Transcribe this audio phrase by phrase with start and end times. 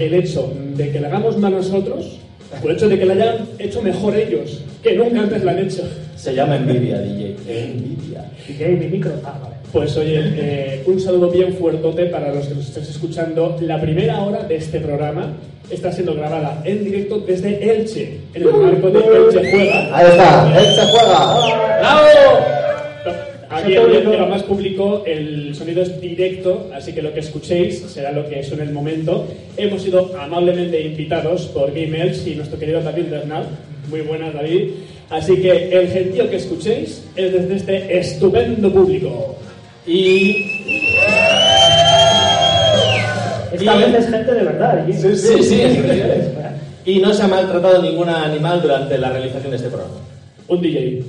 [0.00, 2.18] el hecho de que la hagamos mal nosotros
[2.62, 5.58] o el hecho de que la hayan hecho mejor ellos, que nunca antes la han
[5.60, 5.82] hecho.
[6.16, 7.36] Se llama envidia, DJ.
[7.48, 8.30] Envidia.
[8.46, 9.12] DJ, mi micro.
[9.24, 9.54] Ah, vale.
[9.72, 13.56] Pues oye, eh, un saludo bien fuertote para los que nos estéis escuchando.
[13.60, 15.32] La primera hora de este programa
[15.70, 19.96] está siendo grabada en directo desde Elche, en el marco de Elche Juega.
[19.96, 21.78] Ahí está, se juega.
[21.78, 22.59] ¡Bravo!
[23.52, 27.80] Aquí en el programa más público el sonido es directo, así que lo que escuchéis
[27.80, 29.26] será lo que es en el momento.
[29.56, 33.46] Hemos sido amablemente invitados por Game Elch y nuestro querido David Bernal.
[33.88, 34.70] Muy buenas, David.
[35.10, 39.34] Así que el gentío que escuchéis es desde este estupendo público.
[39.84, 40.46] Y.
[43.52, 44.88] Esta Y- vez es gente de verdad.
[44.88, 44.92] ¿eh?
[44.92, 46.52] Sí, sí, es verdad.
[46.84, 49.94] Y no se ha maltratado ningún animal durante la realización de este programa.
[50.50, 51.02] Un DJ.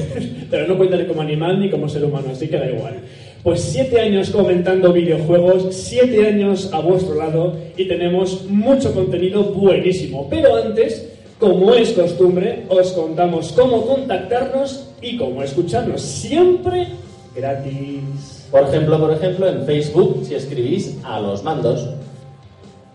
[0.50, 2.94] Pero no cuenta ni como animal ni como ser humano, así que da igual.
[3.42, 10.26] Pues siete años comentando videojuegos, siete años a vuestro lado y tenemos mucho contenido buenísimo.
[10.28, 11.08] Pero antes,
[11.38, 16.00] como es costumbre, os contamos cómo contactarnos y cómo escucharnos.
[16.00, 16.88] Siempre
[17.36, 18.48] gratis.
[18.50, 21.88] Por ejemplo, por ejemplo, en Facebook, si escribís a los mandos,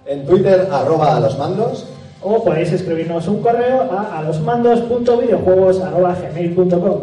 [0.07, 1.85] En Twitter, arroba a los mandos.
[2.23, 6.99] O podéis escribirnos un correo a alosmandos.videojuegos.gmail.com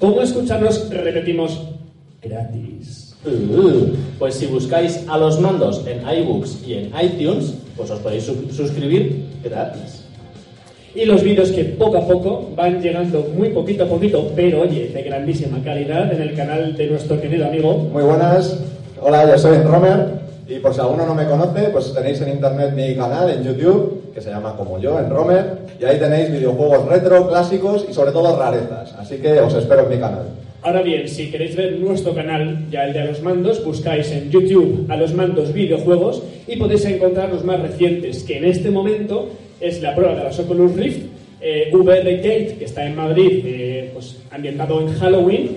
[0.00, 0.88] ¿Cómo escucharnos?
[0.90, 1.60] Repetimos,
[2.22, 3.14] gratis.
[3.26, 3.86] uh,
[4.18, 8.48] pues si buscáis a los mandos en iBooks y en iTunes, pues os podéis su-
[8.52, 10.04] suscribir gratis.
[10.94, 14.88] Y los vídeos que poco a poco van llegando muy poquito a poquito, pero oye,
[14.88, 17.74] de grandísima calidad en el canal de nuestro querido amigo.
[17.92, 18.58] Muy buenas.
[19.00, 20.18] Hola, yo soy Romer.
[20.48, 23.97] Y por si alguno no me conoce, pues tenéis en internet mi canal en YouTube,
[24.18, 25.58] que se llama como yo, en Romer.
[25.80, 28.92] Y ahí tenéis videojuegos retro, clásicos y sobre todo rarezas.
[28.98, 30.26] Así que os espero en mi canal.
[30.62, 34.28] Ahora bien, si queréis ver nuestro canal, ya el de a los mandos, buscáis en
[34.28, 39.28] YouTube a los mandos videojuegos y podéis encontrar los más recientes, que en este momento
[39.60, 41.06] es la prueba de la Oculus Rift,
[41.40, 45.54] eh, VR Gate, que está en Madrid, eh, pues ambientado en Halloween.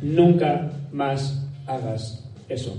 [0.00, 2.74] Nunca más hagas eso.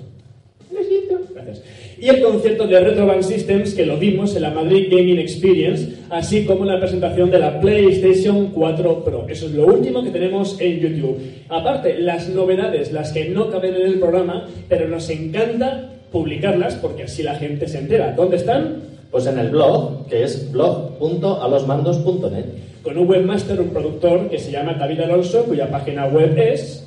[0.74, 1.20] Lo siento.
[1.36, 1.62] Gracias.
[2.02, 5.98] Y el concierto de Retro Band Systems que lo vimos en la Madrid Gaming Experience,
[6.10, 9.26] así como la presentación de la PlayStation 4 Pro.
[9.28, 11.20] Eso es lo último que tenemos en YouTube.
[11.50, 17.04] Aparte, las novedades, las que no caben en el programa, pero nos encanta publicarlas porque
[17.04, 18.14] así la gente se entera.
[18.14, 18.78] ¿Dónde están?
[19.12, 22.46] Pues en el blog, que es blog.alosmandos.net.
[22.82, 26.79] Con un webmaster, un productor que se llama David Alonso, cuya página web es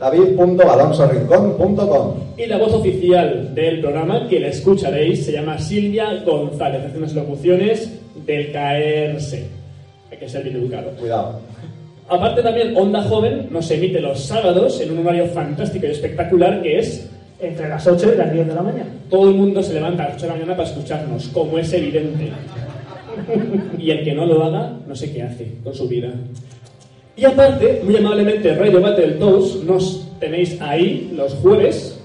[0.00, 6.86] david.alonsorincón.com Y la voz oficial del programa, que la escucharéis, se llama Silvia González.
[6.86, 9.46] Hace unas locuciones del caerse.
[10.10, 10.90] Hay que ser bien educado.
[10.98, 11.38] Cuidado.
[12.08, 16.78] Aparte también, Onda Joven nos emite los sábados en un horario fantástico y espectacular que
[16.78, 17.08] es
[17.38, 18.86] Entre las 8 y las 10 de la mañana.
[19.08, 21.72] todo el mundo se levanta a las 8 de la mañana para escucharnos, como es
[21.72, 22.32] evidente.
[23.78, 26.08] Y el que no lo haga, no sé qué hace con su vida.
[27.20, 31.98] Y aparte, muy amablemente, Radio Battletoads nos tenéis ahí los jueves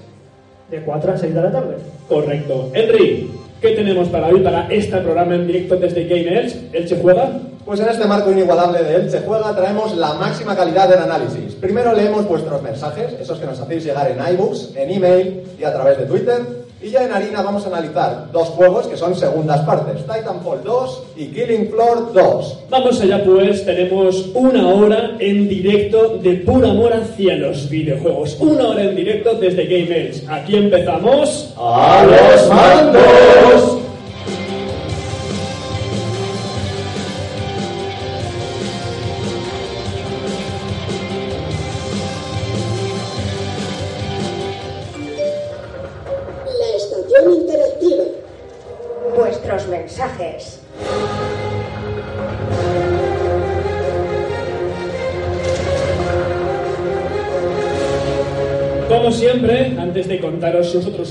[0.70, 1.76] De 4 a 6 de la tarde.
[2.06, 2.70] Correcto.
[2.74, 3.30] Henry,
[3.62, 6.68] ¿qué tenemos para hoy, para este programa en directo desde Game Elche?
[6.70, 7.30] ¿Elche juega?
[7.64, 11.54] Pues en este marco inigualable de Elche Juega traemos la máxima calidad del análisis.
[11.54, 15.72] Primero leemos vuestros mensajes, esos que nos hacéis llegar en iBooks, en email y a
[15.72, 16.65] través de Twitter.
[16.86, 21.02] Y ya en harina vamos a analizar dos juegos que son segundas partes, Titanfall 2
[21.16, 22.58] y Killing Floor 2.
[22.70, 28.36] Vamos allá pues, tenemos una hora en directo de puro amor hacia los videojuegos.
[28.38, 30.26] Una hora en directo desde Game Elche.
[30.28, 31.52] Aquí empezamos...
[31.56, 33.85] ¡A los mandos!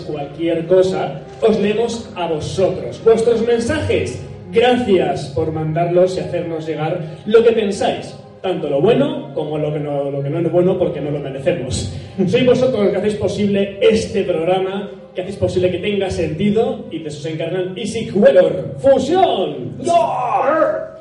[0.01, 4.21] Cualquier cosa, os leemos a vosotros, vuestros mensajes.
[4.51, 9.79] Gracias por mandarlos y hacernos llegar lo que pensáis, tanto lo bueno como lo que
[9.79, 11.93] no, lo que no es bueno porque no lo merecemos.
[12.27, 16.99] Sois vosotros los que hacéis posible este programa, que hacéis posible que tenga sentido y
[16.99, 18.75] de eso se encargan Easy Weather.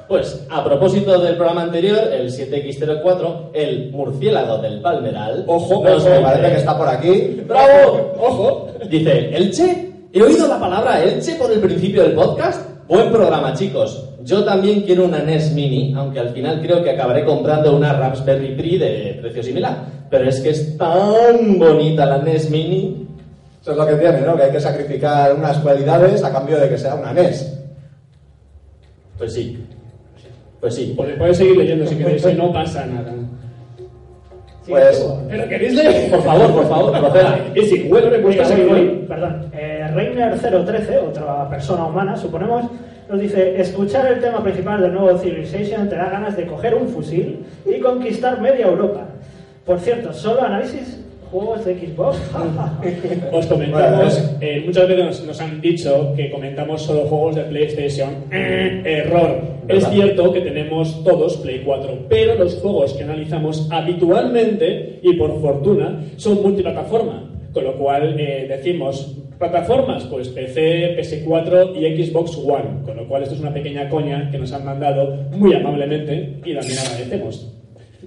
[0.08, 5.44] Pues a propósito del programa anterior, el 7X04, el murciélago del Palmeral.
[5.46, 7.42] Ojo, nos ojo, parece que está por aquí.
[7.46, 8.12] ¡Bravo!
[8.20, 8.68] ¡Ojo!
[8.90, 12.68] Dice, Elche, he oído la palabra Elche por el principio del podcast.
[12.86, 14.10] Buen programa, chicos.
[14.22, 18.54] Yo también quiero una NES Mini, aunque al final creo que acabaré comprando una Raspberry
[18.54, 19.86] Pi de precio similar.
[20.10, 23.06] Pero es que es tan bonita la NES Mini.
[23.62, 24.36] Eso es lo que tiene, ¿no?
[24.36, 27.58] Que hay que sacrificar unas cualidades a cambio de que sea una NES.
[29.16, 29.63] Pues sí.
[30.64, 30.94] Pues sí.
[30.96, 33.12] Podéis podéis seguir leyendo si queréis, no pasa nada.
[34.66, 36.10] Pues, ¿Pero queréis leer?
[36.10, 37.38] Por favor, por favor, proceda.
[37.54, 39.06] Y si bueno, me cuesta seguir leyendo.
[39.06, 39.50] Perdón.
[39.52, 42.64] Eh, Reiner013, otra persona humana, suponemos,
[43.10, 46.88] nos dice: Escuchar el tema principal del nuevo Civilization te da ganas de coger un
[46.88, 49.02] fusil y conquistar media Europa.
[49.66, 51.03] Por cierto, solo análisis
[51.34, 52.16] juegos de Xbox.
[53.32, 58.10] Os comentamos, eh, muchas veces nos, nos han dicho que comentamos solo juegos de PlayStation.
[58.30, 59.42] Eh, error.
[59.66, 65.40] Es cierto que tenemos todos Play 4, pero los juegos que analizamos habitualmente y por
[65.40, 67.30] fortuna son multiplataforma.
[67.52, 72.84] Con lo cual eh, decimos plataformas, pues PC, PS4 y Xbox One.
[72.84, 76.54] Con lo cual esto es una pequeña coña que nos han mandado muy amablemente y
[76.54, 77.53] también agradecemos.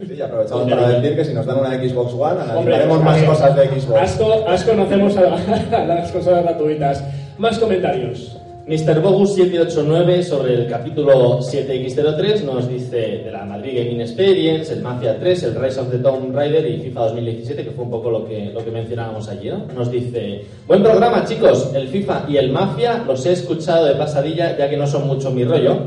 [0.06, 3.56] Sí, y aprovechamos para decir que si nos dan una Xbox One, analizaremos más cosas
[3.56, 4.02] de Xbox.
[4.02, 7.04] Asco, asco conocemos a, a las cosas gratuitas.
[7.38, 8.38] Más comentarios.
[8.68, 9.00] Mr.
[9.00, 15.18] Bogus 789 sobre el capítulo 7X03 nos dice de la Madrid Gaming Experience, el Mafia
[15.18, 18.26] 3, el Rise of the Tomb Raider y FIFA 2017, que fue un poco lo
[18.26, 19.68] que, lo que mencionábamos allí, ¿no?
[19.74, 24.58] Nos dice, buen programa chicos, el FIFA y el Mafia los he escuchado de pasadilla
[24.58, 25.78] ya que no son mucho mi rollo.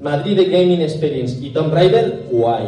[0.00, 2.64] Madrid Gaming Experience y Tomb Raider, guay.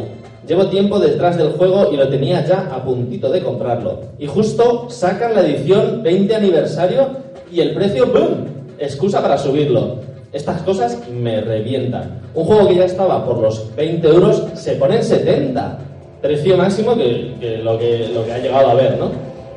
[0.46, 4.00] Llevo tiempo detrás del juego y lo tenía ya a puntito de comprarlo.
[4.18, 7.08] Y justo sacan la edición 20 aniversario
[7.50, 8.46] y el precio, ¡boom!
[8.78, 9.96] Excusa para subirlo.
[10.32, 12.20] Estas cosas me revientan.
[12.34, 15.78] Un juego que ya estaba por los 20 euros se pone en 70.
[16.22, 19.10] Precio máximo que, que lo, que lo que ha llegado a ver, ¿no?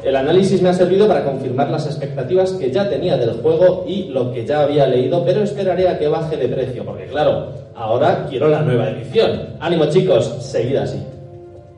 [0.04, 4.06] El análisis me ha servido para confirmar las expectativas que ya tenía del juego y
[4.06, 8.26] lo que ya había leído, pero esperaré a que baje de precio, porque claro, ahora
[8.30, 9.50] quiero la nueva edición.
[9.60, 11.04] Ánimo chicos, seguid así.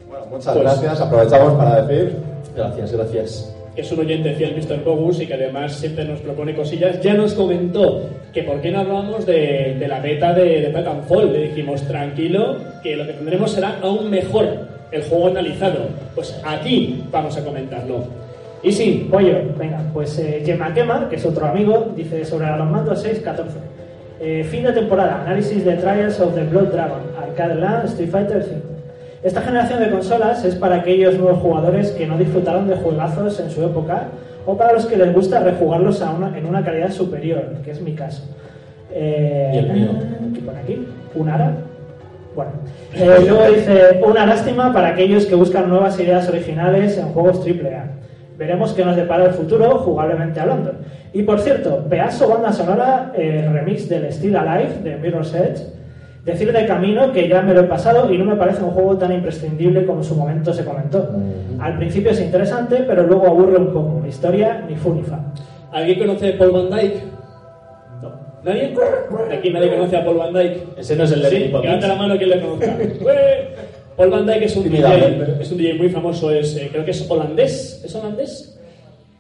[0.07, 1.01] Bueno, muchas Pues- gracias.
[1.01, 2.15] Aprovechamos para decir
[2.56, 3.56] Gracias, gracias.
[3.75, 4.83] que es un oyente fiel Mr.
[4.83, 8.01] Bogus y que además siempre nos propone cosillas, ya nos comentó
[8.33, 11.31] que por qué no hablamos de, de la beta de, de Titanfall.
[11.33, 15.80] Le dijimos, tranquilo, que lo que tendremos será aún mejor el juego analizado.
[16.16, 18.04] Pues aquí vamos a comentarlo.
[18.64, 22.70] Y sí, Pollo, venga, pues eh, Gemma Quema, que es otro amigo, dice sobre los
[22.70, 23.46] mandos 6.14.
[24.20, 28.44] Eh, fin de temporada, análisis de Trials of the Blood Dragon, Arcade Land, Street Fighter
[28.44, 28.56] 5.
[29.24, 33.50] Esta generación de consolas es para aquellos nuevos jugadores que no disfrutaron de juegazos en
[33.50, 34.08] su época
[34.46, 37.82] o para los que les gusta rejugarlos a una- en una calidad superior, que es
[37.82, 38.24] mi caso.
[38.92, 39.90] Eh, Y el mío.
[40.34, 40.88] ¿Qué pone aquí?
[41.16, 41.54] ¿Un ara?
[42.36, 42.51] Bueno,
[42.94, 47.86] eh, luego dice, una lástima para aquellos que buscan nuevas ideas originales en juegos AAA.
[48.38, 50.74] Veremos qué nos depara el futuro, jugablemente hablando.
[51.13, 55.62] Y por cierto, pedazo banda sonora, eh, remix del Still Alive de Mirror's Edge.
[56.24, 58.95] Decir de camino que ya me lo he pasado y no me parece un juego
[58.98, 61.10] tan imprescindible como en su momento se comentó.
[61.60, 64.04] Al principio es interesante, pero luego aburre un poco.
[64.07, 65.19] Historia ni fu ni fa.
[65.71, 67.02] ¿alguien conoce a Paul Van Dyke?
[68.44, 68.74] ¿Nadie?
[69.31, 70.64] Aquí nadie conoce a Paul Van Dyke.
[70.78, 72.78] Ese no es el de Sí, levanta la mano quien le conozca.
[73.98, 76.92] Paul Van Dyke es un DJ, es un DJ muy famoso, es, eh, creo que
[76.92, 77.81] es holandés.
[77.86, 78.57] ¿Es holandés?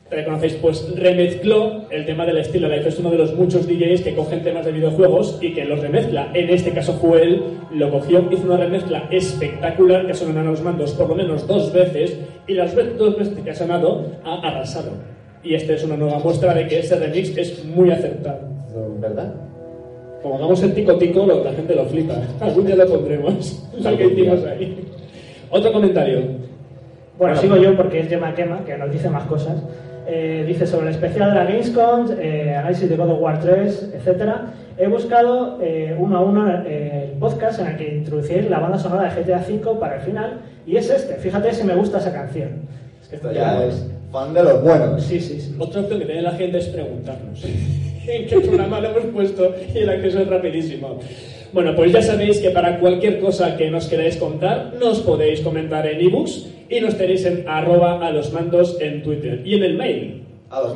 [0.09, 2.89] Le conocéis, pues remezcló el tema del estilo life.
[2.89, 6.31] Es uno de los muchos DJs que cogen temas de videojuegos y que los remezcla.
[6.33, 10.51] En este caso fue él, lo cogió, hizo una remezcla espectacular que ha sonado a
[10.51, 14.45] los mandos por lo menos dos veces y las dos veces que ha sonado ha
[14.45, 14.91] arrasado.
[15.43, 18.60] Y esta es una nueva muestra de que ese remix es muy acertado.
[18.99, 19.33] ¿Verdad?
[20.21, 22.15] Como hagamos el tico tico, lo- la gente lo flipa.
[22.39, 23.63] Algún día lo pondremos.
[23.81, 24.87] Lo que hicimos ahí.
[25.49, 26.21] Otro comentario.
[27.17, 29.55] Bueno, sigo yo porque es Gemma Quema, que nos dice más cosas.
[30.07, 33.91] Eh, dice sobre el especial de la Gamescom, eh, análisis de God of War 3,
[33.95, 34.53] etcétera.
[34.77, 38.79] He buscado eh, uno a uno eh, el podcast en el que introducir la banda
[38.79, 41.15] sonora de GTA V para el final, y es este.
[41.15, 42.61] Fíjate si me gusta esa canción.
[43.01, 45.03] Es que esto ya es fan de los buenos.
[45.03, 45.55] Sí, sí, sí.
[45.59, 47.43] Otra opción que tiene la gente es preguntarnos
[48.07, 50.99] en qué programa lo hemos puesto y el acceso es rapidísimo.
[51.53, 55.85] Bueno, pues ya sabéis que para cualquier cosa que nos queráis contar, nos podéis comentar
[55.85, 59.77] en ebooks y nos tenéis en arroba a los mandos en Twitter y en el
[59.77, 60.23] mail.
[60.49, 60.75] A los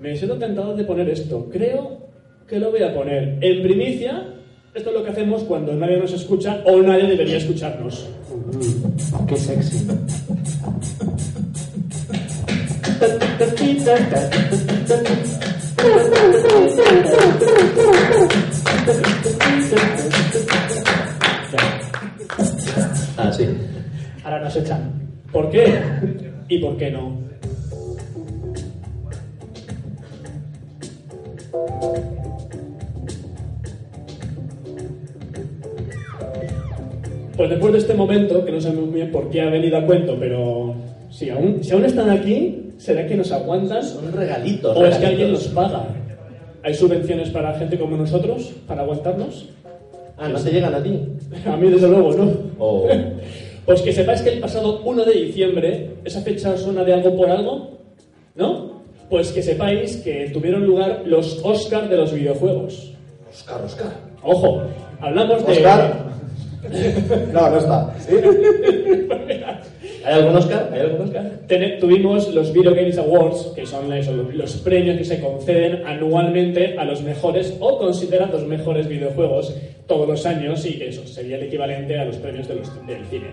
[0.00, 1.48] Me siento tentado de poner esto.
[1.52, 1.98] Creo
[2.46, 4.32] que lo voy a poner en primicia.
[4.72, 8.08] Esto es lo que hacemos cuando nadie nos escucha o nadie debería escucharnos.
[9.26, 9.88] Qué sexy.
[23.18, 23.46] Ah, sí.
[24.24, 24.92] Ahora nos echan.
[25.32, 25.80] ¿Por qué?
[26.48, 27.26] ¿Y por qué no?
[37.36, 39.84] Pues después de este momento, que no sé muy bien por qué ha venido a
[39.84, 40.74] cuento, pero
[41.10, 43.82] Si aún, si aún están aquí, ¿será que nos aguantan?
[43.82, 44.76] Son regalitos.
[44.76, 45.86] ¿O es que alguien los paga?
[46.62, 49.48] ¿Hay subvenciones para gente como nosotros, para aguantarnos?
[50.18, 51.00] Ah, no te llegan a ti.
[51.46, 52.32] A mí, desde luego, no.
[52.58, 52.88] O.
[53.66, 57.28] Pues que sepáis que el pasado 1 de diciembre, ¿esa fecha suena de algo por
[57.28, 57.80] algo?
[58.36, 58.82] ¿No?
[59.10, 62.92] Pues que sepáis que tuvieron lugar los Oscars de los videojuegos.
[63.28, 63.92] Oscar, Oscar.
[64.22, 64.62] Ojo,
[65.00, 65.52] hablamos de...
[65.52, 66.06] Oscar.
[67.32, 67.94] No, no está.
[67.98, 68.16] ¿Sí?
[70.06, 70.70] ¿Hay algún Oscar?
[70.72, 71.30] ¿Hay algún Oscar?
[71.48, 76.76] Tene- tuvimos los Video Games Awards, que son los, los premios que se conceden anualmente
[76.78, 79.52] a los mejores o considerados mejores videojuegos
[79.88, 83.26] todos los años y eso sería el equivalente a los premios de los- del cine.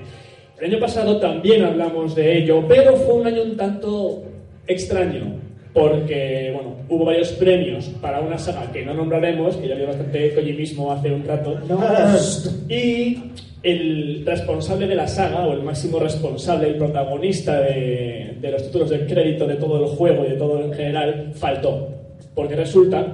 [0.60, 4.24] El año pasado también hablamos de ello, pero fue un año un tanto
[4.66, 5.40] extraño,
[5.74, 10.32] porque bueno, hubo varios premios para una saga que no nombraremos, que ya había bastante
[10.58, 11.60] mismo hace un rato,
[12.70, 13.18] y
[13.64, 19.06] el responsable de la saga, o el máximo responsable, el protagonista de, los títulos de
[19.06, 21.90] crédito de todo el juego y de todo en general, faltó.
[22.36, 23.14] Porque resulta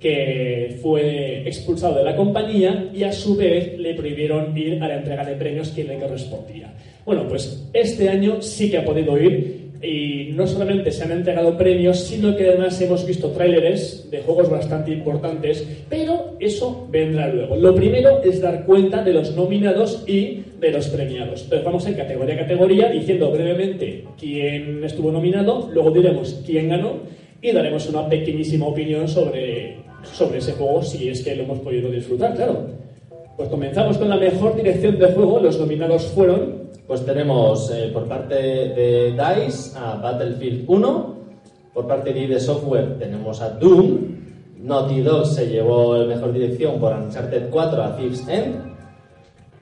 [0.00, 4.96] que fue expulsado de la compañía y a su vez le prohibieron ir a la
[4.96, 6.74] entrega de premios que le correspondía.
[7.04, 11.56] Bueno, pues este año sí que ha podido ir y no solamente se han entregado
[11.56, 17.56] premios, sino que además hemos visto tráileres de juegos bastante importantes, pero eso vendrá luego.
[17.56, 21.42] Lo primero es dar cuenta de los nominados y de los premiados.
[21.44, 27.00] Entonces vamos en categoría a categoría diciendo brevemente quién estuvo nominado, luego diremos quién ganó
[27.42, 31.90] y daremos una pequeñísima opinión sobre, sobre ese juego si es que lo hemos podido
[31.90, 32.86] disfrutar, claro.
[33.36, 35.38] Pues comenzamos con la mejor dirección de juego.
[35.40, 41.16] Los nominados fueron Pues tenemos eh, por parte de DICE a Battlefield 1,
[41.74, 43.98] por parte de ID Software tenemos a Doom,
[44.62, 48.54] Naughty Dog se llevó el mejor dirección por Uncharted 4 a Thief's End,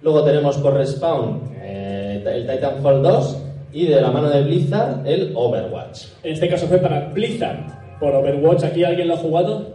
[0.03, 3.39] luego tenemos por Respawn eh, el Titanfall 2
[3.73, 6.05] y de la mano de Blizzard el Overwatch.
[6.23, 8.65] En este caso fue para Blizzard por Overwatch.
[8.65, 9.75] ¿Aquí alguien lo ha jugado?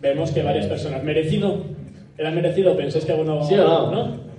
[0.00, 1.02] Vemos que varias personas.
[1.02, 1.58] ¿Merecido?
[2.18, 2.76] ¿Era merecido?
[2.76, 3.42] ¿Pensáis que alguno.?
[3.44, 4.33] ¿Sí o no?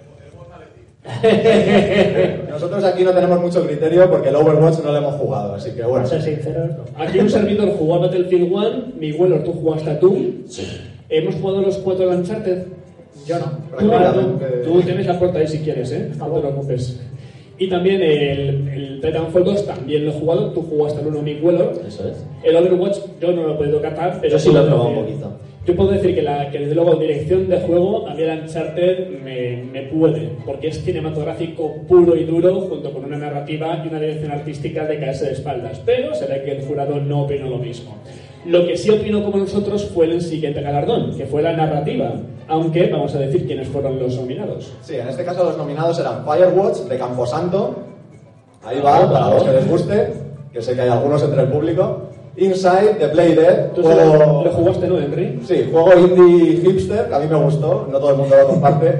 [2.50, 5.84] Nosotros aquí no tenemos mucho criterio porque el Overwatch no lo hemos jugado, así que
[5.84, 6.08] bueno.
[6.08, 6.84] Para ser sinceros, no.
[6.98, 8.70] Aquí un servidor jugó a Battlefield 1.
[8.98, 10.46] Miguel, tú jugaste a Doom.
[11.10, 12.64] Hemos jugado los cuatro de Uncharted.
[13.28, 13.46] Yo no.
[14.64, 16.12] Tú, tú tienes la puerta ahí si quieres, ¿eh?
[16.18, 17.00] No te preocupes.
[17.58, 20.52] Y también el, el Titanfall 2 también lo he jugado.
[20.52, 21.56] Tú jugaste al 1 Miguel.
[21.88, 22.26] Eso es.
[22.44, 24.96] El Overwatch yo no lo he podido catar, pero Yo sí lo he probado un
[24.96, 25.32] poquito.
[25.66, 29.10] Yo puedo decir que, la, que desde luego dirección de juego a mí el Uncharted
[29.24, 34.00] me, me puede, porque es cinematográfico puro y duro junto con una narrativa y una
[34.00, 35.82] dirección artística de caerse de espaldas.
[35.84, 37.96] Pero se ve que el jurado no opinó lo mismo.
[38.46, 42.14] Lo que sí opinó como nosotros fue el siguiente galardón, que fue la narrativa,
[42.48, 44.72] aunque vamos a decir quiénes fueron los nominados.
[44.82, 47.76] Sí, en este caso los nominados eran Firewatch de Camposanto.
[48.64, 50.14] Ahí va, Bravo, para los que les guste,
[50.54, 52.10] que sé que hay algunos entre el público.
[52.38, 55.40] Inside de Play Dead, ¿Tú se lo, lo jugaste, no, Henry?
[55.46, 59.00] sí, juego indie hipster, que a mí me gustó, no todo el mundo lo comparte.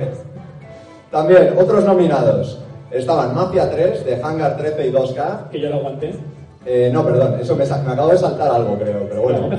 [1.12, 2.60] También, otros nominados.
[2.92, 5.50] Estaban Mafia 3 de Hangar 13 y 2K.
[5.50, 6.14] Que yo lo aguanté.
[6.66, 9.50] Eh, no, perdón, eso me, me acabo de saltar algo, creo, pero bueno.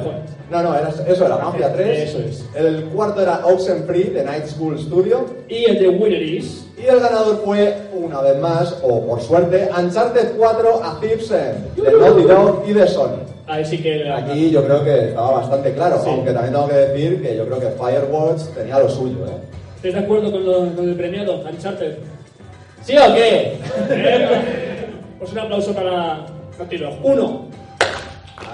[0.50, 0.62] No.
[0.62, 2.08] No, era- eso era Mafia 3.
[2.08, 2.44] Eso es.
[2.54, 5.24] El cuarto era Oxenfree de Night School Studio.
[5.48, 6.66] Y el de Winner is...
[6.76, 11.92] Y el ganador fue, una vez más, o por suerte, Uncharted 4 a End, de
[11.98, 13.18] Naughty Dog y de Sony.
[13.46, 14.10] Ahí sí que...
[14.10, 16.10] Aquí yo creo que estaba bastante claro, Sí.
[16.10, 19.38] aunque también tengo que decir que yo creo que Firewatch tenía lo suyo, ¿eh?
[19.76, 21.96] ¿Estáis de acuerdo con lo, con el premiado, Uncharted?
[22.82, 23.56] ¿Sí o qué?
[25.18, 26.26] Pues un aplauso para
[26.58, 26.98] Dog.
[27.02, 27.46] Uno.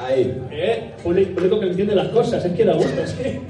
[0.04, 0.40] Ahí.
[0.50, 3.40] Eh, público, público que entiende las cosas, es que da gusto, que...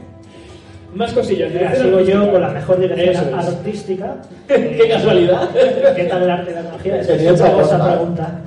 [0.95, 1.51] Más cosillas.
[1.53, 3.47] Mira, sigo yo con la mejor dirección es.
[3.49, 4.17] artística.
[4.49, 5.49] Qué casualidad.
[5.97, 6.83] ¿Qué tal el arte y la?
[6.83, 7.85] Que Esa hecha es esa posta.
[7.97, 8.41] pregunta.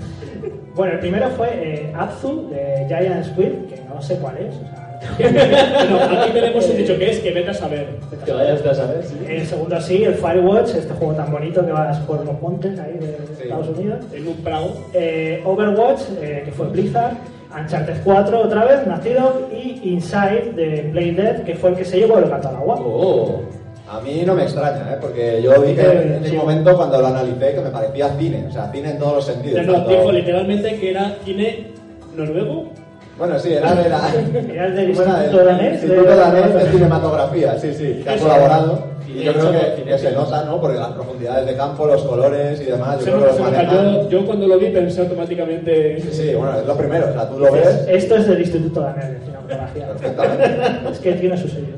[0.76, 4.54] Bueno, el primero fue eh, Abzu de Giant Squid, que no sé cuál es.
[4.56, 4.85] o sea,
[5.18, 7.88] Bueno, aquí tenemos un dicho que es que vete a saber.
[8.26, 9.04] Que vayas a saber.
[9.04, 9.18] sí.
[9.28, 12.98] el segundo sí, el Firewatch, este juego tan bonito que vas por los montes ahí
[13.00, 14.04] de Estados Unidos.
[14.14, 14.74] En un prado.
[14.94, 17.14] Eh, Overwatch, eh, que fue Blizzard.
[17.58, 19.48] Uncharted 4 otra vez, Nacido.
[19.54, 22.76] Y Inside de Play Dead, que fue el que se llevó el gato al agua.
[22.80, 23.42] Oh.
[23.88, 24.98] A mí no me extraña, ¿eh?
[25.00, 26.30] Porque yo dije Eh, en sí.
[26.30, 29.26] ese momento cuando lo analicé que me parecía cine, o sea, cine en todos los
[29.26, 29.64] sentidos.
[29.66, 31.68] No, tanto- dijo literalmente que era cine
[32.16, 32.72] noruego.
[33.18, 34.14] Bueno, sí, era de la...
[34.54, 34.90] Era del.
[34.90, 38.96] Instituto Danés de- Instituto Danés de Cinematografía, sí, sí, que ha colaborado.
[39.08, 40.60] Y yo creo que, que se nota, ¿no?
[40.60, 43.66] Porque las profundidades de campo, los colores y demás, yo Se creo que.
[43.76, 46.02] Yo, yo cuando lo vi pensé automáticamente...
[46.02, 48.82] Sí, sí, bueno, es lo primero, o sea, tú lo ves Esto es del Instituto
[48.82, 49.88] Danés de Cinematografía.
[49.88, 50.90] perfectamente.
[50.92, 51.76] Es que tiene su sello.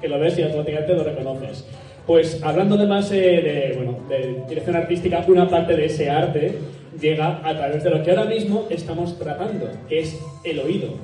[0.00, 1.64] que lo ves y automáticamente lo reconoces.
[2.06, 6.58] Pues hablando además eh, de, bueno, de dirección artística, una parte de ese arte
[7.00, 10.94] llega a través de lo que ahora mismo estamos tratando, que es el oído.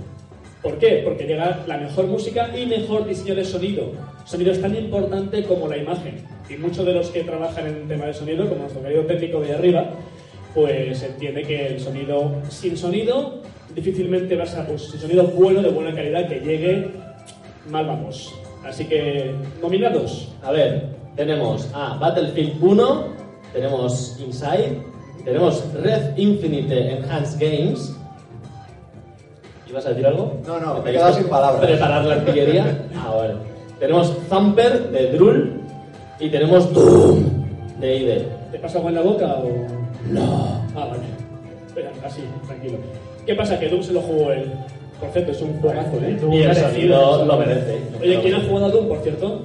[0.62, 1.02] ¿Por qué?
[1.04, 3.92] Porque llega la mejor música y mejor diseño de sonido.
[4.24, 6.24] Sonido es tan importante como la imagen.
[6.50, 9.54] Y muchos de los que trabajan en tema de sonido, como nuestro querido técnico de
[9.54, 9.90] arriba,
[10.54, 13.40] pues entiende que el sonido, sin sonido,
[13.72, 16.88] difícilmente vas a, pues, sonido bueno, de buena calidad, que llegue,
[17.70, 18.34] mal vamos.
[18.68, 20.28] Así que, nominados.
[20.42, 23.04] A ver, tenemos a Battlefield 1,
[23.52, 24.82] tenemos Inside,
[25.25, 27.96] tenemos Red Infinite Enhanced Games.
[29.68, 30.38] ¿Ibas a decir algo?
[30.46, 31.66] No, no, me he ¿Tenéis quedado que sin palabras.
[31.66, 32.84] Preparar la artillería.
[33.00, 33.34] Ah, vale.
[33.78, 35.60] Tenemos Thumper de Drool
[36.20, 37.25] y tenemos Doom
[37.80, 38.22] de ID.
[38.50, 39.66] ¿Te pasa agua en la boca o...?
[40.10, 40.62] No.
[40.75, 41.04] Ah, vale.
[41.66, 42.78] Espera, así, tranquilo.
[43.25, 43.58] ¿Qué pasa?
[43.58, 44.50] Que Doom se lo jugó él.
[45.00, 46.16] Por cierto, es un juegazo, ¿eh?
[46.32, 47.78] Y el sonido lo merece.
[48.00, 49.42] Oye, ¿quién ha jugado a Doom, por cierto?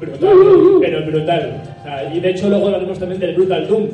[0.00, 0.30] Brutal,
[0.80, 1.62] pero brutal.
[1.80, 3.88] O sea, y de hecho luego hablaremos también del Brutal Doom.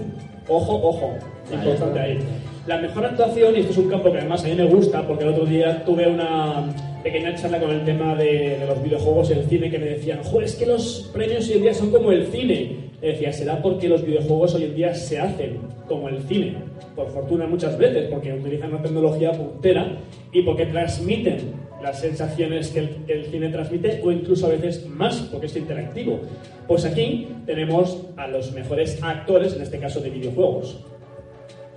[0.49, 1.15] Ojo, ojo.
[1.53, 2.19] Importante ahí.
[2.67, 5.25] La mejor actuación, y esto es un campo que además a mí me gusta, porque
[5.25, 6.65] el otro día tuve una
[7.03, 10.23] pequeña charla con el tema de, de los videojuegos y el cine, que me decían,
[10.25, 12.91] joder, es que los premios hoy en día son como el cine.
[13.01, 16.57] Le decía, será porque los videojuegos hoy en día se hacen como el cine.
[16.95, 19.97] Por fortuna muchas veces, porque utilizan una tecnología puntera
[20.33, 25.47] y porque transmiten las sensaciones que el, cine transmite o incluso a veces más porque
[25.47, 26.21] es interactivo.
[26.67, 30.79] Pues aquí tenemos a los mejores actores, en este caso de videojuegos.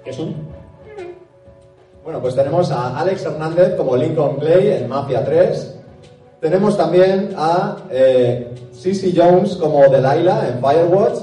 [0.03, 0.35] ¿Qué son?
[2.03, 5.79] Bueno, pues tenemos a Alex Hernández como Lincoln Clay en Mafia 3.
[6.41, 11.19] Tenemos también a eh, Cissy Jones como Delilah en Firewatch.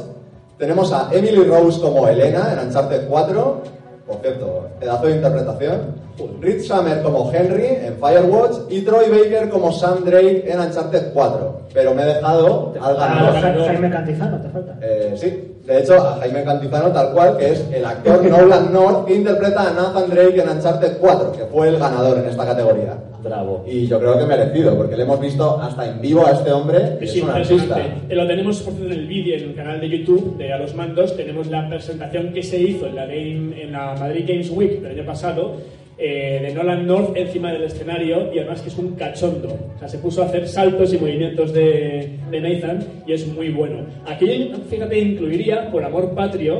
[0.56, 3.79] Tenemos a Emily Rose como Elena en Uncharted 4.
[4.10, 6.10] Por cierto, pedazo de interpretación.
[6.40, 8.56] Rich Summer como Henry en Firewatch.
[8.68, 11.60] Y Troy Baker como Sam Drake en Uncharted 4.
[11.72, 13.34] Pero me he dejado al ganador.
[13.40, 14.74] Ja- Jaime Cantizano, te falta.
[14.82, 19.06] Eh, sí, de hecho, a Jaime Cantizano, tal cual, que es el actor Nolan North
[19.06, 22.94] que interpreta a Nathan Drake en Uncharted 4, que fue el ganador en esta categoría.
[23.22, 23.64] Bravo.
[23.66, 26.96] Y yo creo que merecido, porque le hemos visto hasta en vivo a este hombre,
[27.00, 27.78] y Es es un artista.
[28.08, 30.58] Eh, Lo tenemos por cierto en el vídeo en el canal de YouTube de A
[30.58, 31.16] los Mandos.
[31.16, 34.92] Tenemos la presentación que se hizo en la, Game- en la Madrid Games Week del
[34.98, 35.56] año pasado
[35.98, 39.48] eh, de Nolan North encima del escenario y además que es un cachondo.
[39.76, 43.50] O sea, se puso a hacer saltos y movimientos de, de Nathan y es muy
[43.50, 43.84] bueno.
[44.06, 46.56] Aquí, fíjate, incluiría, por amor patrio,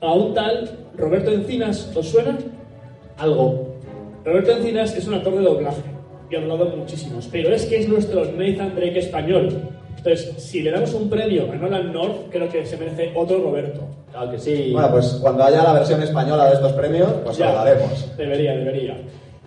[0.00, 1.92] a un tal Roberto Encinas.
[1.94, 2.38] ¿Os suena?
[3.18, 3.66] Algo.
[4.24, 5.80] Roberto Encinas es un actor de doblaje
[6.30, 9.62] y ha hablado muchísimos, pero es que es nuestro Nathan Drake español.
[9.96, 13.82] Entonces, si le damos un premio a Nolan North, creo que se merece otro Roberto.
[14.12, 14.70] Claro que sí.
[14.72, 17.48] Bueno, pues cuando haya la versión española de estos premios, pues Ya.
[17.50, 18.16] lo daremos.
[18.16, 18.96] Debería, debería.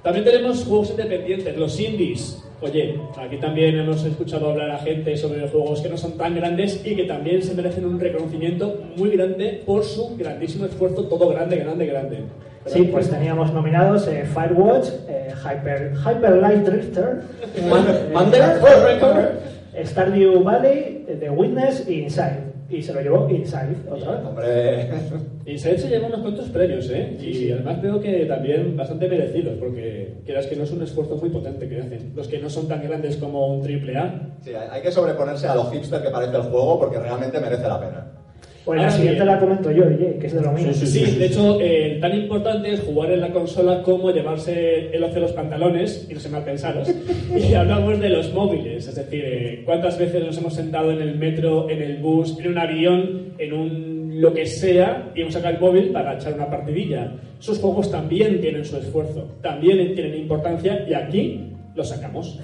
[0.03, 2.42] También tenemos juegos independientes, los indies.
[2.63, 6.81] Oye, aquí también hemos escuchado hablar a gente sobre juegos que no son tan grandes
[6.85, 11.57] y que también se merecen un reconocimiento muy grande por su grandísimo esfuerzo, todo grande,
[11.57, 12.17] grande, grande.
[12.65, 17.23] Sí, pues teníamos nominados eh, Firewatch, eh, Hyper, Hyper Light Drifter,
[18.13, 18.41] Mandel,
[19.75, 19.85] eh.
[19.85, 22.42] Stardew Valley, The Witness y Inside.
[22.73, 24.25] Y se lo llevó Inside otra vez.
[24.25, 24.89] Hombre,
[25.45, 27.17] Y se lleva unos cuantos premios, ¿eh?
[27.19, 31.29] Y además veo que también bastante merecidos, porque quieras que no es un esfuerzo muy
[31.29, 32.13] potente que hacen.
[32.15, 34.37] Los que no son tan grandes como un triple A.
[34.41, 37.67] sí, hay hay que sobreponerse a lo hipster que parece el juego, porque realmente merece
[37.67, 38.22] la pena.
[38.65, 39.33] Pues la Ahora siguiente bien.
[39.33, 40.73] la comento yo, DJ, que es de lo mío.
[40.73, 45.15] Sí, de hecho, eh, tan importante es jugar en la consola como llevarse el ocio
[45.15, 46.89] de los pantalones, y no se mal pensados.
[47.35, 51.17] Y hablamos de los móviles, es decir, eh, cuántas veces nos hemos sentado en el
[51.17, 55.55] metro, en el bus, en un avión, en un lo que sea, y hemos sacado
[55.55, 57.11] el móvil para echar una partidilla.
[57.39, 62.39] Sus juegos también tienen su esfuerzo, también tienen importancia, y aquí lo sacamos.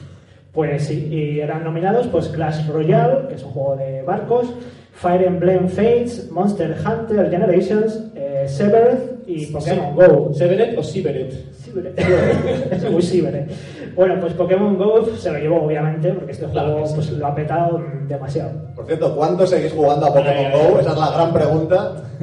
[0.52, 4.52] Pues sí, y eran nominados pues Clash Royale, que es un juego de barcos,
[5.00, 10.34] Fire Emblem Fates, Monster Hunter Generations, eh, Severed y Pokémon Go.
[10.34, 11.32] ¿Severet o Siberet?
[11.54, 11.98] Siberet.
[12.72, 13.50] es muy Siberet.
[13.96, 16.96] Bueno, pues Pokémon Go se lo llevó obviamente, porque este Claro juego sí.
[16.96, 18.52] pues, lo ha petado demasiado.
[18.76, 20.80] Por cierto, ¿cuánto seguís jugando a Pokémon Go?
[20.82, 22.04] Esa es la gran pregunta.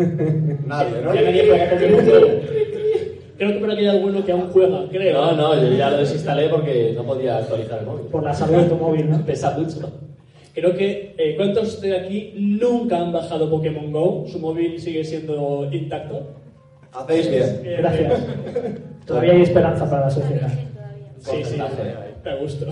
[0.66, 1.14] Nadie, ¿no?
[1.14, 2.26] Ya nadie juega Pokémon Go.
[3.38, 5.14] Creo que por aquí hay alguno que aún juega, creo.
[5.14, 8.06] No, no, yo ya lo desinstalé porque no podía actualizar el móvil.
[8.06, 9.18] Por la salud de tu móvil, ¿no?
[9.26, 9.90] Pesa mucho.
[10.56, 14.24] Creo que eh, ¿cuántos de aquí nunca han bajado Pokémon Go?
[14.26, 16.30] ¿Su móvil sigue siendo intacto?
[16.94, 17.42] Hacéis bien.
[17.62, 18.26] Eh, Gracias.
[19.06, 20.48] Todavía hay esperanza para la sociedad.
[21.18, 21.58] Sí, sí,
[22.24, 22.66] me gusto.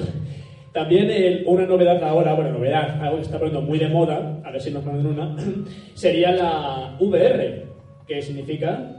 [0.73, 4.51] También el- una novedad ahora, bueno, novedad, algo que está poniendo muy de moda, a
[4.51, 5.37] ver si nos mandan una,
[5.95, 7.67] sería la VR,
[8.09, 8.94] que significa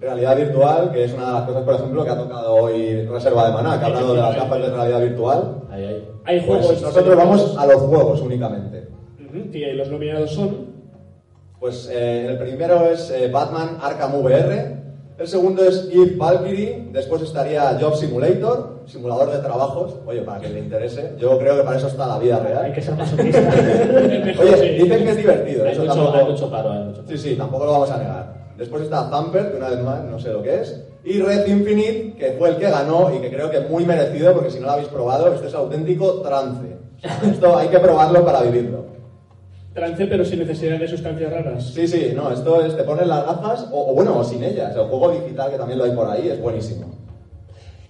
[0.00, 3.46] Realidad virtual, que es una de las cosas, por ejemplo, que ha tocado hoy Reserva
[3.46, 5.54] de Maná, que ha hablado de las gafas de realidad virtual.
[5.70, 6.08] Ahí, ahí.
[6.24, 6.66] hay juegos.
[6.66, 8.88] Pues nosotros vamos a los juegos únicamente.
[9.52, 10.74] Y los nominados son.
[11.58, 14.76] Pues eh, el primero es eh, Batman Arkham VR,
[15.16, 20.48] el segundo es Eve Valkyrie, después estaría Job Simulator, simulador de trabajos, oye, para que
[20.50, 22.72] le interese, yo creo que para eso está la vida Hay real.
[22.74, 23.38] que ser masoquista.
[24.42, 26.18] Oye, dicen que es divertido, Hay eso mucho, tampoco...
[26.18, 27.08] hay mucho paro, hay mucho paro.
[27.08, 28.43] Sí, sí, tampoco lo vamos a negar.
[28.56, 30.84] Después está Thumper, que una vez más no sé lo que es.
[31.04, 34.50] Y Red Infinite, que fue el que ganó y que creo que muy merecido, porque
[34.50, 36.76] si no lo habéis probado, esto es auténtico trance.
[37.30, 38.86] Esto hay que probarlo para vivirlo.
[39.74, 41.64] Trance, pero sin necesidad de sustancias raras.
[41.64, 44.74] Sí, sí, no, esto es, te pones las gafas, o, o bueno, o sin ellas.
[44.74, 46.94] El juego digital, que también lo hay por ahí, es buenísimo.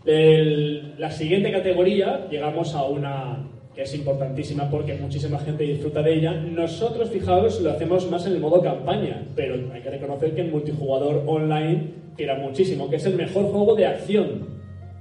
[0.04, 6.32] La siguiente categoría, llegamos a una que es importantísima porque muchísima gente disfruta de ella.
[6.32, 10.50] Nosotros, fijaos, lo hacemos más en el modo campaña, pero hay que reconocer que en
[10.52, 14.46] multijugador online tira muchísimo, que es el mejor juego de acción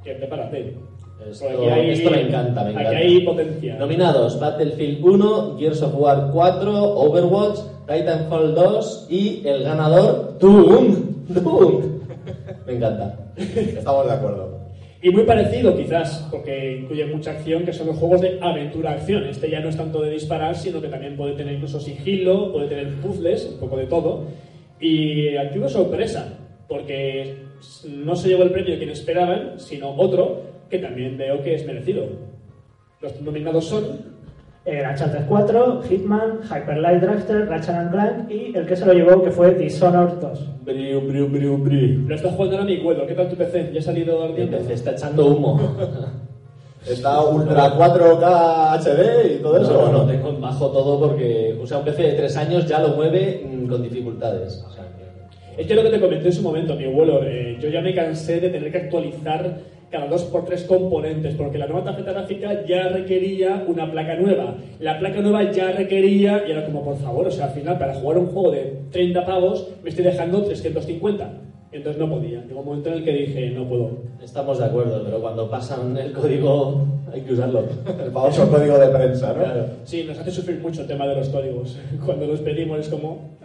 [0.04, 0.76] que prepárate.
[1.30, 2.98] Esto, Porque aquí hay- esto me encanta, me aquí encanta.
[2.98, 3.76] hay potencia.
[3.78, 10.96] Nominados: Battlefield 1, Gears of War 4, Overwatch, Titanfall 2 y el ganador, Doom.
[11.30, 11.82] Doom.
[12.66, 13.16] Me encanta.
[13.38, 14.53] Estamos de acuerdo.
[15.04, 19.26] Y muy parecido quizás, porque incluye mucha acción, que son los juegos de aventura-acción.
[19.26, 22.70] Este ya no es tanto de disparar, sino que también puede tener incluso sigilo, puede
[22.70, 24.28] tener puzzles, un poco de todo.
[24.80, 26.40] Y aquí hubo sorpresa,
[26.70, 27.36] porque
[27.86, 32.08] no se llevó el premio quien esperaban, sino otro que también veo que es merecido.
[33.02, 34.13] Los nominados son
[34.66, 38.94] El Uncharted 4, Hitman, Hyper Light Dragster, Ratchet and Clank y el que se lo
[38.94, 40.40] llevó que fue Dishonored 2.
[40.64, 42.08] Briu, briu, briu, briu.
[42.08, 43.06] Lo está jugando ahora mi cuelo.
[43.06, 43.72] ¿Qué tal tu PC?
[43.74, 44.58] ¿Ya ha salido Mi ardiendo?
[44.60, 45.60] PC está echando humo.
[46.86, 49.72] Está Ultra 4K HD y todo eso.
[49.74, 52.66] No, ¿o no, tengo en bajo todo porque o sea, un PC de 3 años
[52.68, 54.62] ya lo mueve mm, con dificultades.
[54.68, 54.84] O sea,
[55.56, 57.80] que- Es que lo que te comenté en su momento, mi abuelo, eh, yo ya
[57.80, 59.50] me cansé de tener que actualizar
[59.94, 64.56] cada dos por tres componentes, porque la nueva tarjeta gráfica ya requería una placa nueva.
[64.80, 67.94] La placa nueva ya requería, y era como, por favor, o sea, al final, para
[67.94, 71.30] jugar un juego de 30 pavos, me estoy dejando 350.
[71.72, 72.44] Y entonces no podía.
[72.44, 73.92] Llegó un momento en el que dije, no puedo.
[74.24, 77.64] Estamos de acuerdo, pero cuando pasan el código hay que usarlo.
[78.04, 79.44] El famoso código de prensa, ¿no?
[79.44, 79.66] Claro.
[79.84, 81.78] Sí, nos hace sufrir mucho el tema de los códigos.
[82.06, 83.38] Cuando los pedimos es como...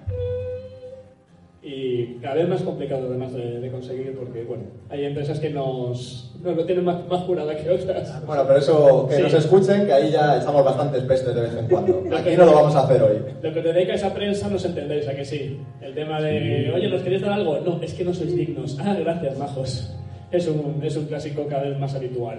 [1.61, 6.33] Y cada vez más complicado además de, de conseguir porque, bueno, hay empresas que nos,
[6.43, 8.23] nos lo tienen más, más jurada que otras.
[8.27, 9.23] Bueno, pero eso, que Sí.
[9.23, 12.05] nos escuchen, que ahí ya estamos bastante pestes de vez en cuando.
[12.17, 13.17] Aquí no lo vamos a hacer hoy.
[13.43, 15.59] Lo que te dedica esa prensa nos entendéis, ¿a que sí?
[15.81, 17.59] El tema de, oye, ¿nos queréis dar algo?
[17.59, 18.79] No, es que no sois dignos.
[18.81, 19.93] Ah, gracias, majos.
[20.31, 22.39] Es un, es un clásico cada vez más habitual.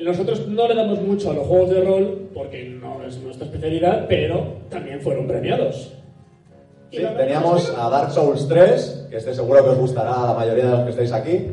[0.00, 4.06] Nosotros no le damos mucho a los juegos de rol porque no es nuestra especialidad,
[4.08, 5.92] pero también fueron premiados.
[6.90, 10.64] Sí, teníamos a Dark Souls 3, que este seguro que os gustará a la mayoría
[10.66, 11.46] de los que estáis aquí.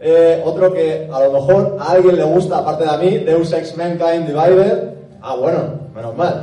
[0.00, 3.52] Eh, otro que a lo mejor a alguien le gusta, aparte de a mí, Deus
[3.52, 4.90] Ex Mankind Divided.
[5.20, 5.58] Ah, bueno,
[5.94, 6.42] menos mal.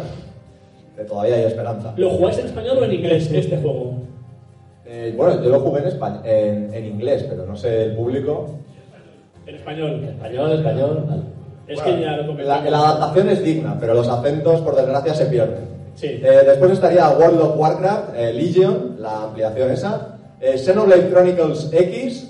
[0.96, 1.94] Que todavía hay esperanza.
[1.98, 3.94] ¿Lo jugáis en español o en inglés este juego?
[4.86, 8.50] Eh, bueno, yo lo jugué en, españ- en, en inglés, pero no sé el público.
[9.48, 10.04] En español.
[10.08, 11.06] Español, español.
[11.08, 11.22] vale.
[11.68, 15.14] Es Bueno, que ya lo la, la adaptación es digna, pero los acentos, por desgracia,
[15.16, 15.76] se pierden.
[15.96, 16.08] Sí.
[16.08, 20.18] Eh, después estaría World of Warcraft, eh, Legion, la ampliación esa.
[20.42, 22.30] Eh, Xenoblade Chronicles X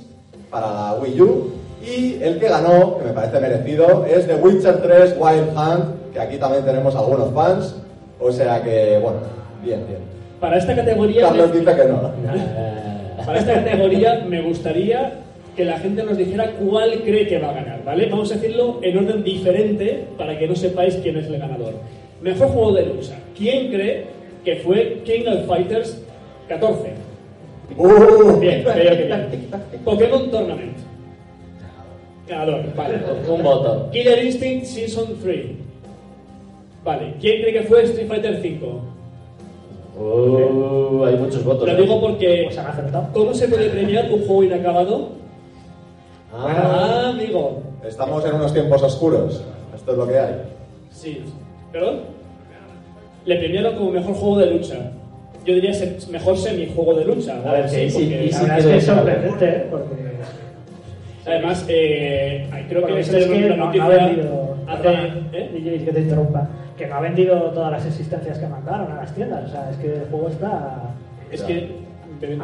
[0.51, 1.51] para la Wii U.
[1.85, 6.19] Y el que ganó, que me parece merecido, es The Witcher 3 Wild Hunt, que
[6.19, 7.75] aquí también tenemos algunos fans.
[8.19, 9.17] O sea que, bueno,
[9.63, 9.99] bien, bien.
[10.39, 11.25] Para esta categoría...
[11.27, 12.11] Carlos me- dice que no.
[13.25, 15.13] Para esta categoría me gustaría
[15.55, 18.07] que la gente nos dijera cuál cree que va a ganar, ¿vale?
[18.09, 21.73] Vamos a decirlo en orden diferente para que no sepáis quién es el ganador.
[22.25, 23.19] Mejor juego de lucha.
[23.37, 24.07] ¿Quién cree
[24.43, 26.01] que fue King of Fighters
[26.49, 26.93] 14?
[27.77, 29.49] Uh, Bien, creo que bien.
[29.85, 30.75] Pokémon Tournament.
[32.27, 32.95] Ganador, vale.
[33.29, 33.89] un voto.
[33.91, 35.45] Killer Instinct Season 3.
[36.83, 37.13] Vale.
[37.21, 38.81] ¿Quién cree que fue Street Fighter 5?
[39.99, 41.67] Uh, hay muchos votos.
[41.69, 41.81] Lo ¿eh?
[41.81, 42.41] digo porque...
[42.45, 43.07] Pues han acertado.
[43.13, 45.09] ¿Cómo se puede premiar un juego inacabado?
[46.33, 47.61] Ah, Ah, amigo.
[47.87, 49.43] estamos en unos tiempos oscuros.
[49.75, 50.35] Esto es lo que hay.
[50.89, 51.21] Sí.
[51.71, 52.14] ¿Perdón?
[53.25, 54.75] Le premiaron como mejor juego de lucha.
[55.45, 55.71] Yo diría
[56.09, 57.39] mejor semijuego de lucha.
[57.43, 59.65] o A ver, sí, La sí verdad es que es de- sorprendente, ¿eh?
[59.69, 60.05] porque
[61.27, 65.27] Además, eh, creo Bueno, que es se que no, no noticia ha vendido, hace- perdona,
[65.33, 65.49] ¿eh?
[65.53, 69.15] DJ, que te interrumpa, que no ha vendido todas las existencias que mandaron a las
[69.15, 69.45] tiendas.
[69.45, 70.93] O sea, es que el juego está
[71.31, 71.71] Es que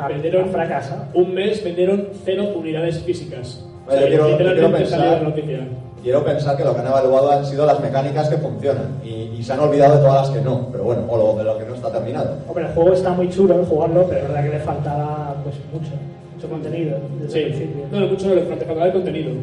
[0.02, 0.96] a, vendieron a fracaso.
[1.14, 3.64] un mes vendieron cero unidades físicas.
[3.88, 5.60] Oye, yo quiero- yo quiero literalmente salió pensar- la noticia.
[6.04, 9.44] Quiero pensar que lo que han evaluado han sido las mecánicas que funcionan y, y
[9.44, 11.66] se han olvidado de todas las que no, pero bueno, o lo, de lo que
[11.66, 12.38] no está terminado.
[12.48, 15.56] Hombre, el juego está muy chulo en jugarlo, pero es verdad que le faltaba pues
[15.72, 15.92] mucho,
[16.36, 17.60] mucho contenido desde el Sí.
[17.60, 17.86] principio.
[17.92, 19.32] No, mucho no le falta, faltaba el contenido.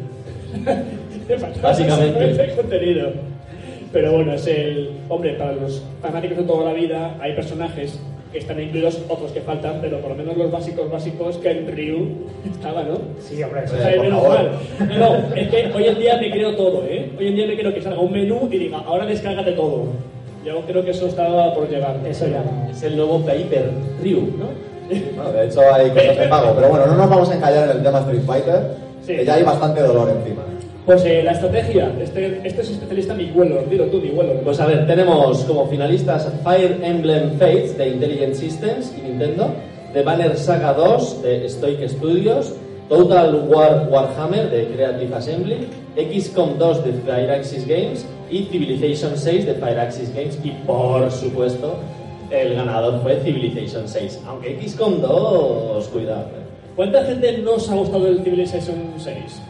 [1.29, 2.43] Le faltaba Básicamente.
[2.43, 3.09] el contenido.
[3.93, 4.89] Pero bueno, es el.
[5.09, 7.99] Hombre, para los fanáticos de toda la vida, hay personajes
[8.33, 12.07] están incluidos, otros que faltan, pero por lo menos los básicos básicos que en Ryu
[12.51, 12.99] estaba, ¿no?
[13.19, 14.49] Sí, hombre, eso Eh, O sea, por favor.
[14.87, 17.11] No, no, es que hoy en día me creo todo, ¿eh?
[17.17, 19.85] Hoy en día me creo que salga un menú y diga, ahora descárgate todo.
[20.45, 21.97] Yo creo que eso estaba por llegar.
[22.07, 22.43] Eso ya.
[22.71, 23.71] Es el nuevo Paper
[24.03, 24.69] Ryu, ¿no?
[25.15, 27.77] Bueno, de hecho hay cosas de pago, pero bueno, no nos vamos a encallar en
[27.77, 28.61] el tema Street Fighter,
[29.05, 29.15] Sí.
[29.17, 30.41] que ya hay bastante dolor encima.
[30.89, 34.09] Pues eh, la estrategia, este, este es especialista mi vuelo, dilo tú, mi.
[34.43, 39.53] Pues a ver, tenemos como finalistas Fire Emblem Fates de Intelligent Systems y Nintendo,
[39.93, 42.55] The Banner Saga 2 de Stoic Studios,
[42.89, 49.53] Total War Warhammer de Creative Assembly, XCOM 2 de Firaxis Games y Civilization 6 de
[49.53, 51.75] Firaxis Games y por supuesto
[52.31, 56.21] el ganador fue Civilization 6, aunque XCOM 2, cuidado.
[56.21, 56.49] eh.
[56.75, 59.48] ¿Cuánta gente no os ha gustado el Civilization 6?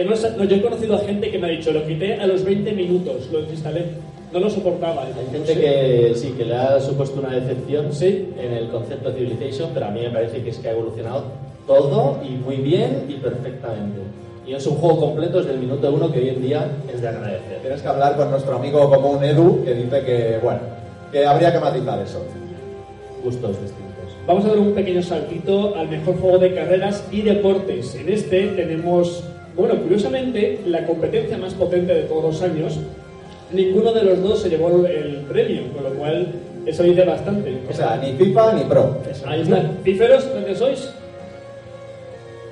[0.00, 2.42] Que no, yo he conocido a gente que me ha dicho, lo quité a los
[2.42, 3.84] 20 minutos, lo desinstalé.
[4.32, 5.02] No lo soportaba.
[5.04, 8.28] Hay gente que sí, que le ha supuesto una decepción Sí.
[8.40, 11.24] en el concepto Civilization, pero a mí me parece que es que ha evolucionado
[11.66, 13.98] todo y muy bien y perfectamente.
[14.46, 17.08] Y es un juego completo desde el minuto uno que hoy en día es de
[17.08, 17.58] agradecer.
[17.60, 20.60] Tienes que hablar con nuestro amigo común Edu, que dice que, bueno,
[21.12, 22.22] que habría que matizar eso.
[23.22, 23.86] Gustos distintos.
[24.26, 27.94] Vamos a dar un pequeño saltito al mejor juego de carreras y deportes.
[27.96, 29.24] En este tenemos,
[29.56, 32.78] bueno, curiosamente, la competencia más potente de todos los años.
[33.52, 36.28] Ninguno de los dos se llevó el- premio, con lo cual
[36.66, 37.58] eso dice bastante.
[37.68, 38.96] O sea, ni FIFA ni Pro.
[39.26, 39.62] Ahí está.
[39.84, 40.32] ¿Píferos?
[40.32, 40.90] ¿Dónde sois?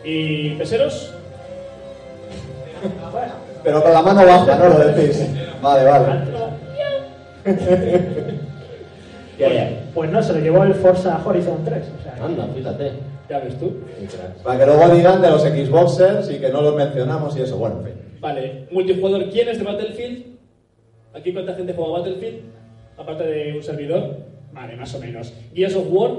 [0.04, 1.12] ¿Y peseros?
[3.64, 5.26] Pero con la mano baja, ¿no lo decís?
[5.61, 6.06] Vale, vale.
[9.38, 9.70] Ya.
[9.94, 11.82] Pues no, se lo llevó el Forza Horizon 3.
[11.98, 12.92] O sea, Anda, fíjate.
[13.28, 13.72] Ya ves tú.
[14.42, 17.80] Para que luego digan de los Xboxers y que no los mencionamos y eso, bueno,
[17.80, 17.94] en fin.
[18.20, 20.24] Vale, multijugador, ¿quién es de Battlefield?
[21.14, 22.40] ¿Aquí cuánta gente juega Battlefield?
[22.96, 24.16] Aparte de un servidor.
[24.52, 25.32] Vale, más o menos.
[25.54, 26.10] ¿Gears of War?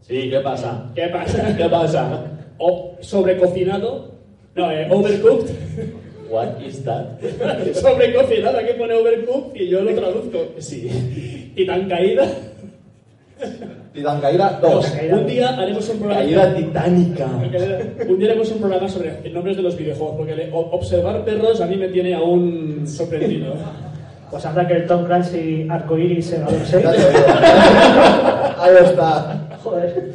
[0.00, 0.90] Sí, ¿qué pasa?
[0.94, 1.56] ¿Qué pasa?
[1.56, 2.24] ¿Qué pasa?
[2.58, 4.12] O sobrecocinado.
[4.54, 5.50] No, eh, overcooked.
[6.28, 7.20] What is that?
[7.74, 10.38] sobrecocinado, aquí pone overcooked y yo lo traduzco.
[10.58, 11.52] Sí.
[11.54, 12.26] Titán caída.
[13.92, 14.86] Titan Caída 2.
[14.90, 15.16] Caída.
[15.16, 16.22] Un día haremos un programa.
[16.22, 17.26] Caída titánica.
[18.08, 21.76] Un día haremos un programa sobre nombres de los videojuegos, porque observar perros a mí
[21.76, 23.54] me tiene aún sorprendido.
[24.30, 26.82] pues anda que el Tom Clancy Arcoiris se ganó el 6.
[26.82, 27.10] Ya te digo.
[28.58, 29.48] Ahí está.
[29.62, 30.12] Joder.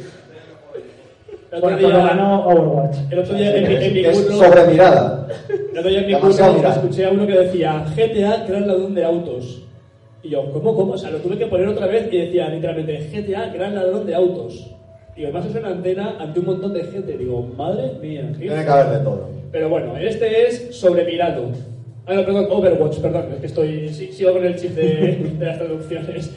[1.50, 2.96] El otro día, ganó Overwatch.
[3.10, 5.26] el otro día en, mi- en mi Que es curro- sobre mirada.
[5.48, 9.04] el otro día en mi curro escuché a uno que decía GTA, gran ladrón de
[9.04, 9.62] autos.
[10.28, 10.92] Y yo, ¿cómo, cómo?
[10.92, 14.14] O sea, lo tuve que poner otra vez y decía literalmente GTA, gran ladrón de
[14.14, 14.74] autos.
[15.16, 17.16] Y además es una antena ante un montón de gente.
[17.16, 18.30] Digo, madre mía.
[18.38, 19.30] Tiene que haber de todo.
[19.50, 21.46] Pero bueno, este es sobremirado.
[22.04, 25.58] Ah, no, perdón, Overwatch, perdón, es que estoy, sigo con el chip de, de las
[25.58, 26.30] traducciones.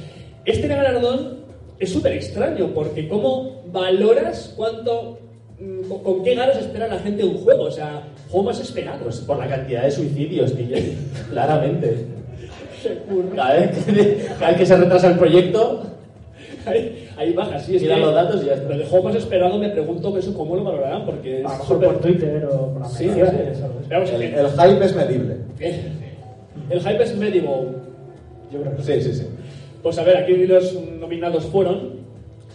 [0.46, 1.40] Este galardón
[1.78, 5.20] es súper extraño, porque ¿cómo valoras cuánto,
[5.60, 7.64] mm, con, qué ganas espera la gente un juego?
[7.64, 9.04] O sea, juego más esperado.
[9.04, 10.78] Pues por la cantidad de suicidios, tío.
[11.30, 12.21] Claramente.
[12.90, 13.36] Curra.
[13.36, 15.84] Cada vez, que, cada vez que se retrasa el proyecto,
[16.66, 18.70] Ahí, ahí baja, sí, es Mira que los datos y ya está.
[18.70, 21.54] Lo de juego más esperado me pregunto que eso cómo lo valorarán, porque es A
[21.54, 23.22] lo mejor por Twitter o por Sí, sí.
[23.90, 25.38] Vamos, El, el hype es medible.
[26.70, 27.76] el hype es medieval.
[28.52, 29.28] Yo creo que Sí, sí, sí.
[29.82, 31.94] Pues a ver, aquí los nominados fueron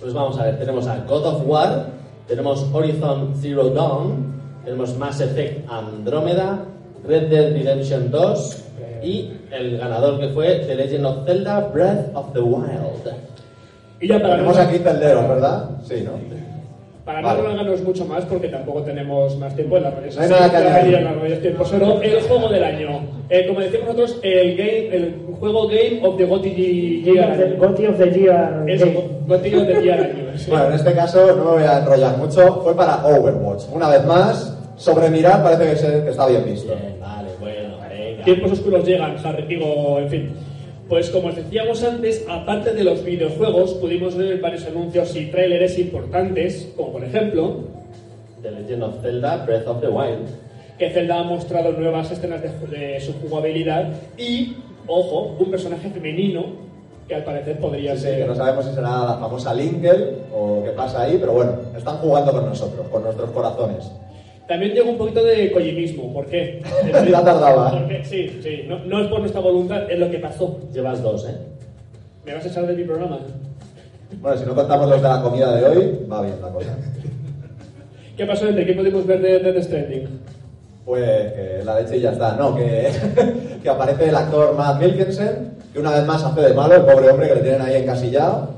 [0.00, 1.86] Pues vamos a ver, tenemos a God of War,
[2.28, 4.34] tenemos Horizon Zero Dawn,
[4.64, 6.64] tenemos Mass Effect Andrómeda,
[7.04, 8.65] Red Dead Redemption 2
[9.02, 13.12] y el ganador que fue The Legend of Zelda Breath of the Wild.
[14.00, 15.70] Y ya para Tenemos no, aquí tenderos, ¿verdad?
[15.84, 16.12] Sí, ¿no?
[17.06, 17.40] para Vale.
[17.40, 20.50] no alargarnos mucho más, porque tampoco tenemos más tiempo en las redes No hay nada
[20.50, 23.00] que redes tiempos, pero el juego del año.
[23.30, 26.50] Eh, como decimos nosotros, el, game, el juego Game of the Gotti
[27.04, 27.56] Year.
[27.58, 28.64] GOTY of the Year.
[28.66, 28.86] Eso.
[29.28, 30.50] Gotti of the Year sí.
[30.50, 32.60] Bueno, en este caso no me voy a enrollar mucho.
[32.62, 33.62] Fue para Overwatch.
[33.72, 36.74] Una vez más, sobre mirar parece que, se- que está bien visto.
[36.74, 36.96] Bien.
[38.26, 40.30] Tiempos oscuros llegan, Harry, digo, en fin.
[40.88, 45.78] Pues como os decíamos antes, aparte de los videojuegos, pudimos ver varios anuncios y tráileres
[45.78, 47.60] importantes, como por ejemplo,
[48.42, 50.28] The Legend of Zelda Breath of the Wild.
[50.78, 56.44] que Zelda ha mostrado nuevas escenas de, de su jugabilidad y, ojo, un personaje femenino
[57.08, 58.18] que al parecer podría Sí, sí, ser...
[58.18, 61.96] que no sabemos si será la famosa Linkel o qué pasa ahí, pero bueno, están
[61.98, 63.90] jugando con nosotros, con nuestros corazones.
[64.48, 66.62] También llegó un poquito de kojimismo, ¿por qué?
[67.10, 67.86] Ya tardaba.
[68.04, 70.60] Sí, sí, no, no es por nuestra voluntad, es lo que pasó.
[70.72, 71.36] Llevas dos, ¿eh?
[72.24, 73.18] ¿Me vas a echar de mi programa?
[74.20, 76.76] Bueno, si no contamos los de la comida de hoy, va bien la cosa.
[78.16, 80.08] ¿Qué pasó, entre ¿Qué podemos ver de Death Stranding?
[80.84, 82.36] Pues que la leche y ya está.
[82.36, 82.88] No, que,
[83.62, 87.10] que aparece el actor Matt Mikkelsen, que una vez más hace de malo, el pobre
[87.10, 88.50] hombre que le tienen ahí encasillado,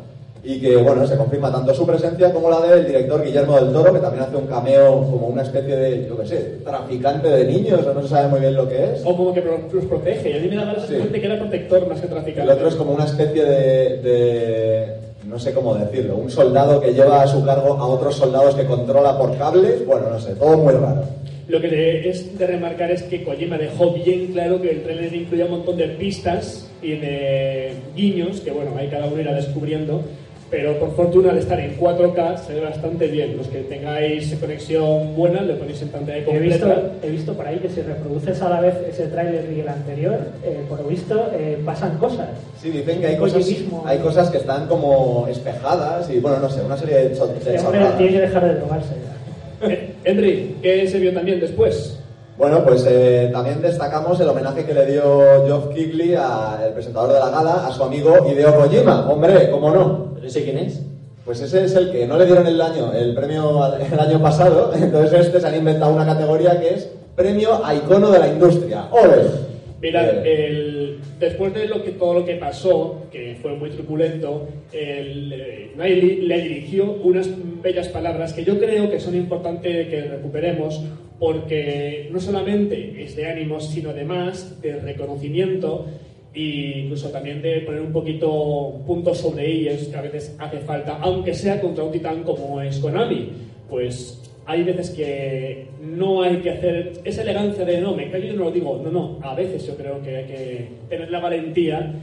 [0.44, 3.92] y que, bueno, se confirma tanto su presencia como la del director Guillermo del Toro,
[3.92, 7.84] que también hace un cameo como una especie de, yo qué sé, traficante de niños,
[7.86, 9.02] o no se sabe muy bien lo que es.
[9.04, 10.30] O como que los protege.
[10.30, 12.52] Y a mí me da la sensación de que era protector más que El traficante.
[12.52, 14.94] otro es como una especie de, de-
[15.26, 18.64] no sé cómo decirlo, un soldado que lleva a su cargo a otros soldados que
[18.64, 21.02] controla por cables, bueno, no sé, todo muy raro.
[21.48, 25.46] Lo que es de remarcar es que Kojima dejó bien claro que el trailer incluía
[25.46, 30.02] un montón de pistas y de guiños, que bueno, ahí cada uno irá descubriendo,
[30.50, 33.36] pero por fortuna al estar en 4K se ve bastante bien.
[33.36, 37.06] Los que tengáis conexión buena, lo ponéis en pantalla He visto, completa.
[37.06, 40.18] he visto por ahí que si reproduces a la vez ese tráiler y el anterior,
[40.42, 42.28] eh, por lo visto eh, pasan cosas.
[42.60, 43.46] Sí, dicen que hay cosas,
[43.84, 47.58] hay cosas que están como espejadas y, bueno, no sé, una serie de, de Este
[47.98, 49.68] tiene que dejar de drogarse ya.
[49.68, 51.97] Eh, Henry, ¿qué se vio también después?
[52.38, 57.12] Bueno, pues eh, también destacamos el homenaje que le dio Geoff Keighley, a- el presentador
[57.12, 59.10] de la gala, a su amigo Hideo Kojima.
[59.10, 60.12] Hombre, ¿cómo no?
[60.14, 60.80] ¿Pero ese quién es?
[61.24, 64.22] Pues ese es el que no le dieron el año, el premio al- el año
[64.22, 68.28] pasado, entonces este se han inventado una categoría que es premio a icono de la
[68.28, 68.84] industria.
[68.92, 69.48] ¡Ole!
[69.82, 74.46] Mirad, Eh, el- después de lo que, todo lo que pasó, que fue muy truculento,
[74.72, 77.28] el, eh, Niley le dirigió unas
[77.62, 80.80] bellas palabras que yo creo que son importantes que recuperemos
[81.18, 85.86] porque no solamente es de ánimos, sino además de reconocimiento
[86.34, 90.98] e incluso también de poner un poquito puntos sobre ellos que a veces hace falta,
[91.00, 93.30] aunque sea contra un titán como es Konami.
[93.68, 98.36] Pues hay veces que no hay que hacer esa elegancia de no, me callo y
[98.36, 98.80] no lo digo.
[98.82, 101.94] No, no, a veces yo creo que hay que tener la valentía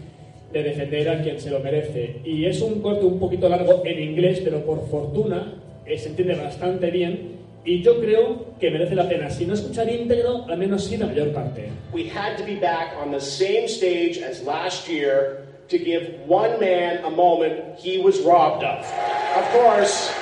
[0.52, 2.18] de defender a quien se lo merece.
[2.24, 5.54] Y es un corte un poquito largo en inglés, pero por fortuna
[5.86, 7.35] eh, se entiende bastante bien.
[7.66, 11.08] Y yo creo que merece la pena, si no escuchar íntegro, al menos sí la
[11.08, 11.72] mayor parte.
[11.96, 16.60] we had to be back on the same stage as last year to give one
[16.60, 18.86] man a moment he was robbed of.
[19.38, 20.14] Of course,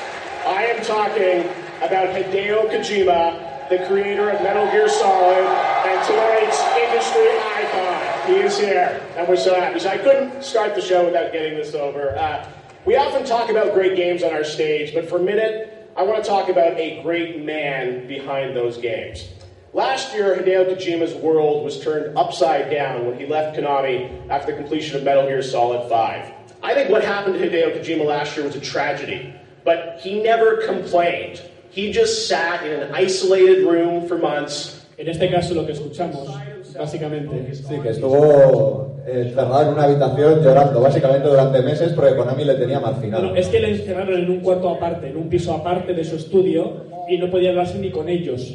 [0.46, 1.50] I am talking
[1.82, 5.48] about Hideo Kojima, the creator of Metal Gear Solid,
[5.88, 7.28] and tonight's industry
[7.58, 8.28] icon.
[8.28, 9.80] He is here, and we're so happy.
[9.80, 12.16] So I couldn't start the show without getting this over.
[12.16, 12.48] Uh,
[12.86, 16.24] we often talk about great games on our stage, but for a minute, I want
[16.24, 19.28] to talk about a great man behind those games.
[19.74, 24.58] Last year, Hideo Kojima's world was turned upside down when he left Konami after the
[24.58, 26.34] completion of Metal Gear Solid 5.
[26.62, 30.66] I think what happened to Hideo Kojima last year was a tragedy, but he never
[30.66, 31.42] complained.
[31.70, 36.30] He just sat in an isolated room for months En este caso lo que escuchamos,
[36.78, 42.46] básicamente, Sí, que estuvo eh, encerrado en una habitación llorando básicamente durante meses porque Konami
[42.46, 43.24] le tenía marginado.
[43.24, 46.16] Bueno, es que le encerraron en un cuarto aparte, en un piso aparte de su
[46.16, 48.54] estudio y no podía hablarse ni con ellos.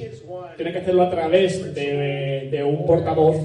[0.57, 3.37] Tiene que hacerlo a través de, de un portavoz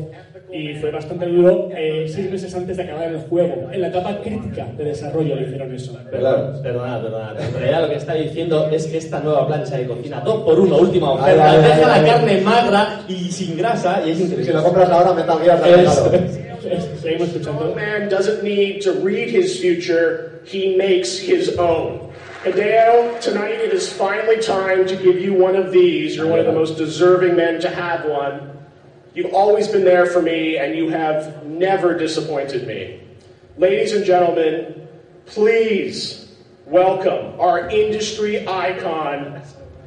[0.54, 3.70] y fue bastante duro eh, seis meses antes de acabar el juego.
[3.72, 5.98] En la etapa crítica de desarrollo le hicieron eso.
[6.12, 6.62] Claro.
[6.62, 7.34] Perdona, perdona.
[7.39, 10.60] En realidad lo que está diciendo es que esta nueva plancha de cocina, 2 por
[10.60, 14.46] 1 última oferta, deja la carne magra y sin grasa y es increíble.
[14.46, 15.60] si lo compras ahora, Metal Gear
[17.15, 17.39] Eso regalo.
[17.39, 17.45] es.
[17.45, 22.13] Seguimos man doesn't need to read his future, he makes his own.
[22.43, 26.17] Hideo, tonight it is finally time to give you one of these.
[26.17, 28.58] You're one of the most deserving men to have one.
[29.13, 32.99] You've always been there for me, and you have never disappointed me.
[33.58, 34.88] Ladies and gentlemen,
[35.26, 36.34] please
[36.65, 39.41] welcome our industry icon,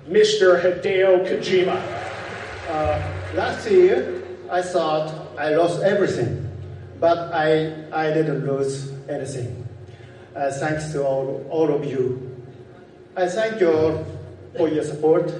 [0.08, 0.62] Mr.
[0.62, 1.76] Hideo Kojima.
[2.68, 3.02] Uh,
[3.34, 6.45] last year, I thought I lost everything,
[7.00, 9.66] but I, I didn't lose anything.
[10.34, 12.20] Uh, thanks to all, all of you.
[13.16, 14.04] I thank you all
[14.56, 15.32] for your support.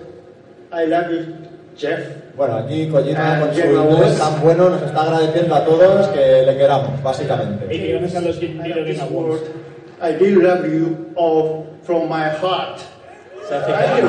[0.73, 1.37] I love you,
[1.77, 2.01] Jeff.
[2.37, 6.57] Bueno, aquí Kojima con su inglés tan bueno nos está agradeciendo a todos que le
[6.57, 7.75] queramos, básicamente.
[7.75, 9.43] Y que gracias a los I Awards.
[10.19, 12.81] do love you all from my heart.
[13.49, 14.09] Thank you.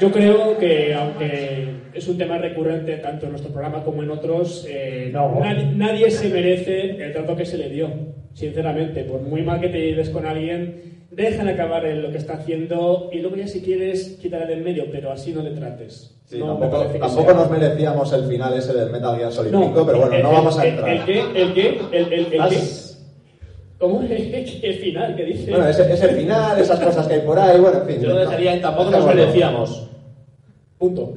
[0.00, 4.66] Yo creo que, aunque es un tema recurrente tanto en nuestro programa como en otros,
[4.68, 5.38] eh, No.
[5.40, 7.88] nadie, nadie se merece el trato que se le dio,
[8.34, 9.04] sinceramente.
[9.04, 13.10] Por muy mal que te lleves con alguien, déjale acabar en lo que está haciendo
[13.12, 16.16] y luego ya si quieres quitarle del medio, pero así no le trates.
[16.24, 19.50] Sí, No me tampoco que tampoco nos merecíamos el final ese del Metal Gear Solid
[19.50, 20.88] No, 5, pero bueno, el- no el- vamos a entrar.
[20.88, 21.20] ¿El qué?
[21.34, 21.80] ¿El qué?
[21.90, 22.58] ¿El, el, el qué?
[23.78, 24.02] ¿Cómo?
[24.08, 25.16] ¿El final?
[25.16, 25.50] ¿Qué dice?
[25.50, 28.00] Bueno, ese, ese final, esas cosas que hay por ahí, bueno, en fin.
[28.02, 29.88] Yo lo dejaría en tampoco nos merecíamos.
[30.80, 31.12] Punto.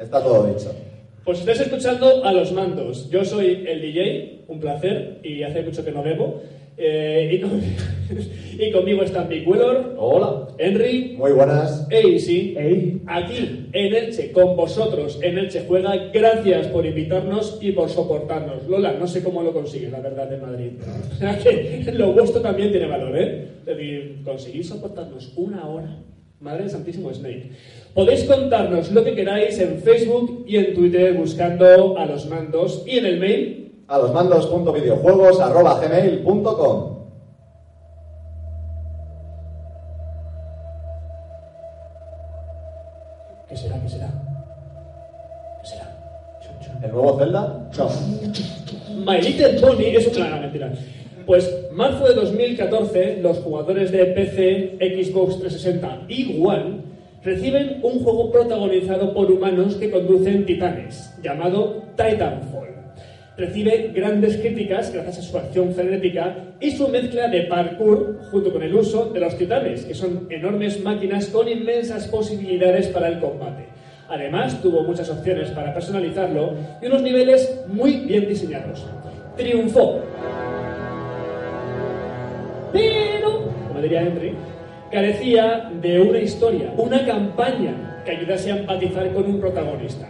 [0.00, 0.74] Está todo dicho.
[1.22, 3.10] Pues estáis escuchando a los mandos.
[3.10, 6.40] Yo soy el DJ, un placer, y hace mucho que no bebo.
[6.80, 7.60] Eh, y, con-
[8.58, 10.46] y conmigo están Big Wheeler, Hola.
[10.58, 11.86] Henry Muy buenas.
[11.90, 12.54] e Easy.
[12.56, 13.02] Ey.
[13.06, 15.94] Aquí, en Elche, con vosotros, en Elche Juega.
[16.14, 18.66] Gracias por invitarnos y por soportarnos.
[18.66, 20.70] Lola, no sé cómo lo consigues, la verdad, en Madrid.
[21.12, 23.48] O sea que lo vuestro también tiene valor, ¿eh?
[23.66, 25.98] Es decir, conseguís soportarnos una hora.
[26.40, 27.50] Madre del Santísimo Snake.
[27.94, 32.98] Podéis contarnos lo que queráis en Facebook y en Twitter buscando a los mandos y
[32.98, 36.98] en el mail A los mandos.videojuegos.gmail.com
[43.48, 43.80] ¿Qué será?
[43.80, 44.12] ¿Qué será?
[46.82, 47.68] ¿El nuevo Zelda?
[47.76, 47.90] No.
[49.04, 50.72] My Little Pony es una no, mentira.
[51.28, 56.80] Pues marzo de 2014, los jugadores de PC, Xbox 360 y One
[57.22, 62.68] reciben un juego protagonizado por humanos que conducen titanes, llamado Titanfall.
[63.36, 68.62] Recibe grandes críticas gracias a su acción frenética y su mezcla de parkour junto con
[68.62, 73.66] el uso de los titanes, que son enormes máquinas con inmensas posibilidades para el combate.
[74.08, 78.86] Además, tuvo muchas opciones para personalizarlo y unos niveles muy bien diseñados.
[79.36, 80.00] Triunfó.
[82.72, 84.34] Pero, como diría Henry,
[84.90, 90.08] carecía de una historia, una campaña que ayudase a empatizar con un protagonista.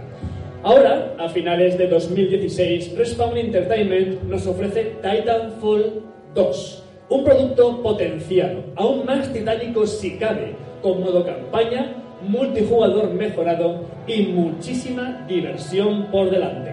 [0.62, 6.02] Ahora, a finales de 2016, Respawn Entertainment nos ofrece Titanfall
[6.34, 14.22] 2, un producto potenciado, aún más titánico si cabe, con modo campaña, multijugador mejorado y
[14.22, 16.67] muchísima diversión por delante.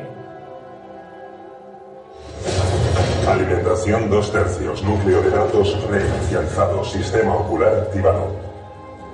[3.27, 8.27] Alimentación 2 tercios, núcleo de datos reinicializado, sistema ocular activado.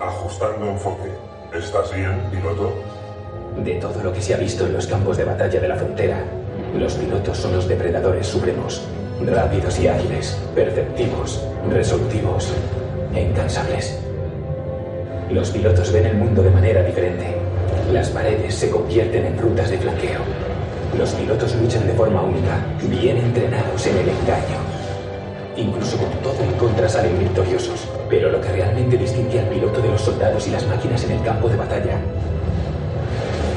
[0.01, 1.09] Ajustando enfoque.
[1.57, 2.74] ¿Estás bien, piloto?
[3.64, 6.26] De todo lo que se ha visto en los campos de batalla de la frontera,
[6.78, 8.86] los pilotos son los depredadores supremos,
[9.26, 12.51] rápidos y ágiles, perceptivos, resolutivos
[13.16, 13.97] e incansables.
[15.32, 17.38] Los pilotos ven el mundo de manera diferente.
[17.93, 20.40] Las paredes se convierten en rutas de flanqueo.
[20.97, 24.59] Los pilotos luchan de forma única, bien entrenados en el engaño.
[25.55, 27.87] Incluso con todo en contra salen victoriosos.
[28.09, 31.23] Pero lo que realmente distingue al piloto de los soldados y las máquinas en el
[31.23, 31.97] campo de batalla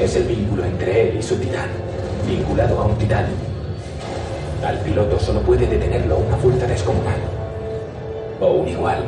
[0.01, 1.69] es el vínculo entre él y su titán,
[2.27, 3.25] vinculado a un titán.
[4.65, 7.19] Al piloto solo puede detenerlo una fuerza descomunal.
[8.39, 8.99] O un igual.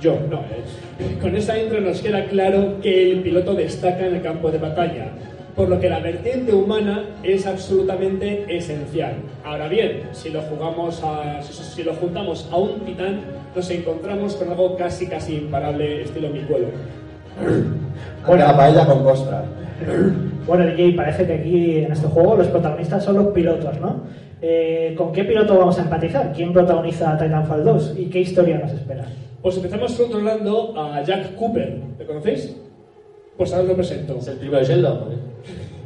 [0.00, 0.40] Yo, no.
[0.40, 1.18] eh.
[1.20, 5.12] Con esta intro nos queda claro que el piloto destaca en el campo de batalla,
[5.54, 9.14] por lo que la vertiente humana es absolutamente esencial.
[9.44, 13.20] Ahora bien, si lo jugamos a, si, lo juntamos a un titán,
[13.54, 16.68] nos encontramos con algo casi casi imparable, estilo mi cuelo.
[18.26, 18.44] Bueno.
[18.44, 19.44] la paella con costra.
[20.46, 24.00] Bueno, DJ, parece que aquí en este juego los protagonistas son los pilotos, ¿no?
[24.40, 26.32] Eh, ¿Con qué piloto vamos a empatizar?
[26.32, 27.94] ¿Quién protagoniza Titanfall 2?
[27.96, 29.04] ¿Y qué historia nos espera?
[29.40, 31.78] Pues empezamos controlando a Jack Cooper.
[31.96, 32.56] ¿Le conocéis?
[33.36, 34.16] Pues ahora os lo presento.
[34.18, 35.32] ¿Es el primo de Sheldon?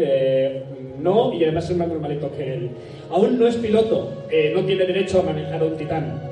[0.00, 0.62] Eh,
[1.00, 2.70] no, y además es más normalito que él.
[3.10, 6.22] Aún no es piloto, eh, no tiene derecho a manejar a un titán,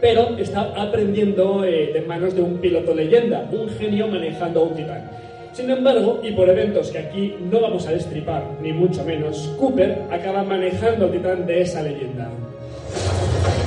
[0.00, 4.74] pero está aprendiendo eh, de manos de un piloto leyenda, un genio manejando a un
[4.74, 5.10] titán.
[5.52, 10.02] Sin embargo, y por eventos que aquí no vamos a destripar, ni mucho menos, Cooper
[10.10, 12.28] acaba manejando al titán de esa leyenda.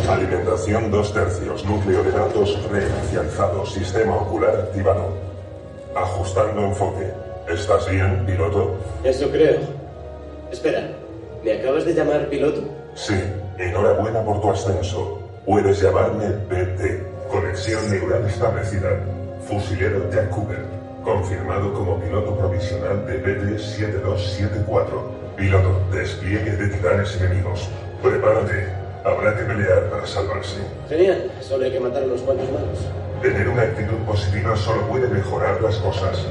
[0.07, 5.30] Alimentación 2 tercios, núcleo de datos reinicializado, sistema ocular activado.
[5.95, 7.11] Ajustando enfoque.
[7.49, 8.75] ¿Estás bien, piloto?
[9.03, 9.59] Eso creo.
[10.51, 10.89] Espera,
[11.43, 12.63] ¿me acabas de llamar piloto?
[12.95, 13.15] Sí,
[13.57, 15.19] enhorabuena por tu ascenso.
[15.45, 17.27] Puedes llamarme BT.
[17.29, 18.89] Conexión neural establecida.
[19.47, 20.59] Fusilero Jack Cooper.
[21.03, 25.01] Confirmado como piloto provisional de BT-7274.
[25.35, 27.67] Piloto, despliegue de titanes enemigos.
[28.03, 28.67] Prepárate.
[29.03, 30.57] Habrá que pelear para salvarse.
[30.87, 32.79] Genial, solo hay que matar a unos cuantos malos.
[33.21, 36.27] Tener una actitud positiva solo puede mejorar las cosas.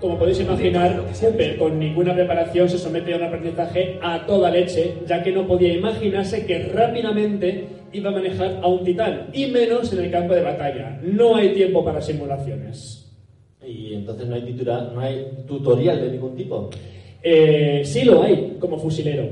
[0.00, 4.98] Como podéis imaginar, Cooper con ninguna preparación se somete a un aprendizaje a toda leche,
[5.08, 9.92] ya que no podía imaginarse que rápidamente iba a manejar a un titán, y menos
[9.92, 11.00] en el campo de batalla.
[11.02, 13.12] No hay tiempo para simulaciones.
[13.66, 14.42] Y entonces no hay,
[14.94, 16.70] no hay tutorial de ningún tipo.
[17.20, 19.28] Eh, sí lo hay como fusilero,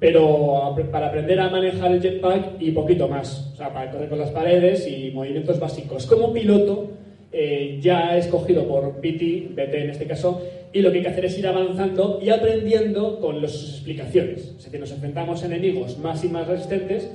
[0.00, 3.50] pero para aprender a manejar el jetpack y poquito más.
[3.52, 6.06] O sea, para correr con las paredes y movimientos básicos.
[6.06, 6.88] Como piloto,
[7.32, 10.40] eh, ya escogido por BT, BT en este caso,
[10.72, 14.54] y lo que hay que hacer es ir avanzando y aprendiendo con las explicaciones.
[14.58, 17.10] Es decir, nos enfrentamos a enemigos más y más resistentes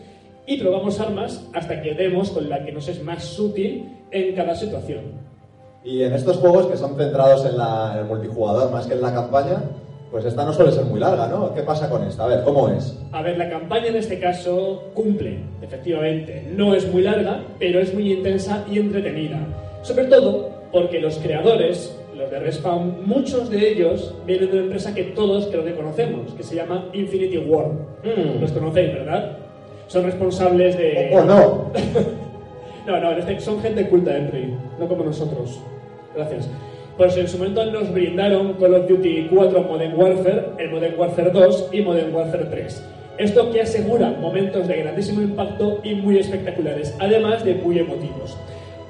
[0.45, 4.55] y probamos armas hasta que demos con la que nos es más útil en cada
[4.55, 5.01] situación.
[5.85, 9.01] Y en estos juegos que son centrados en, la- en el multijugador más que en
[9.01, 9.63] la campaña,
[10.13, 11.51] Pues esta no suele ser muy larga, ¿no?
[11.55, 12.25] ¿Qué pasa con esta?
[12.25, 12.95] A ver, ¿cómo es?
[13.13, 16.47] A ver, la campaña en este caso cumple, efectivamente.
[16.55, 19.39] No es muy larga, pero es muy intensa y entretenida.
[19.81, 24.93] Sobre todo porque los creadores, los de Respawn, muchos de ellos vienen de una empresa
[24.93, 27.69] que todos creo que conocemos, que se llama Infinity War.
[28.03, 28.39] Mm.
[28.39, 29.37] Los conocéis, ¿verdad?
[29.87, 31.09] Son responsables de...
[31.11, 31.71] ¿O no?
[32.85, 35.59] No, no, este- son gente culta, Henry, no como nosotros.
[36.15, 36.47] Gracias.
[36.97, 41.31] Pues en su momento nos brindaron Call of Duty 4 Modern Warfare, el Modern Warfare
[41.31, 42.83] 2 y Modern Warfare 3.
[43.17, 48.37] Esto que asegura momentos de grandísimo impacto y muy espectaculares, además de muy emotivos.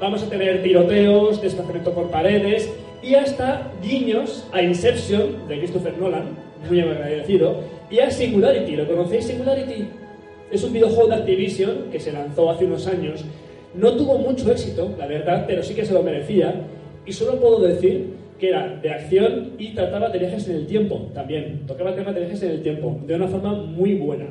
[0.01, 2.70] Vamos a tener tiroteos, desplazamiento por paredes
[3.01, 6.26] y hasta guiños a Inception de Christopher Nolan,
[6.68, 8.76] muy agradecido, y a Singularity.
[8.76, 9.88] ¿Lo conocéis Singularity?
[10.51, 13.24] Es un videojuego de Activision que se lanzó hace unos años.
[13.74, 16.54] No tuvo mucho éxito, la verdad, pero sí que se lo merecía.
[17.06, 21.10] Y solo puedo decir que era de acción y trataba de viajes en el tiempo
[21.14, 21.66] también.
[21.68, 24.26] Tocaba temas de viajes en el tiempo de una forma muy buena.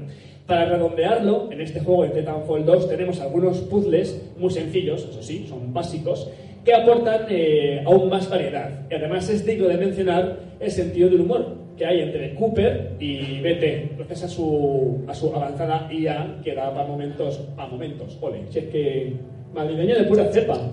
[0.47, 5.47] Para redondearlo, en este juego de Titanfall 2 tenemos algunos puzzles muy sencillos, eso sí,
[5.49, 6.29] son básicos,
[6.65, 8.87] que aportan eh, aún más variedad.
[8.91, 13.41] Y además es digno de mencionar el sentido del humor que hay entre Cooper y
[13.41, 18.43] BT, gracias a su, a su avanzada IA que da para momentos, a momentos, ole,
[18.51, 19.13] si es que
[19.55, 20.71] madrileño de pura cepa.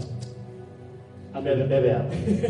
[1.34, 2.06] A ver, BBA.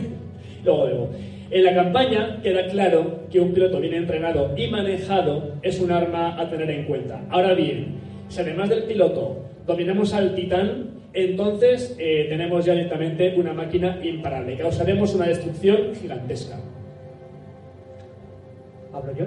[0.65, 1.09] Luego debo.
[1.51, 6.39] En la campaña queda claro que un piloto bien entrenado y manejado es un arma
[6.39, 7.21] a tener en cuenta.
[7.29, 7.95] Ahora bien,
[8.27, 14.57] si además del piloto dominamos al titán, entonces eh, tenemos ya directamente una máquina imparable.
[14.57, 16.57] Causaremos una destrucción gigantesca.
[18.93, 19.25] ¿Hablo yo?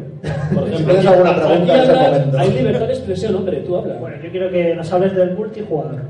[0.55, 2.39] Por Si ejemplo, tienes alguna pregunta Aquí en ese habla- momento.
[2.39, 4.01] hay libertad de expresión, hombre, tú hablas.
[4.01, 6.01] Bueno, yo quiero que nos hables del multijugador.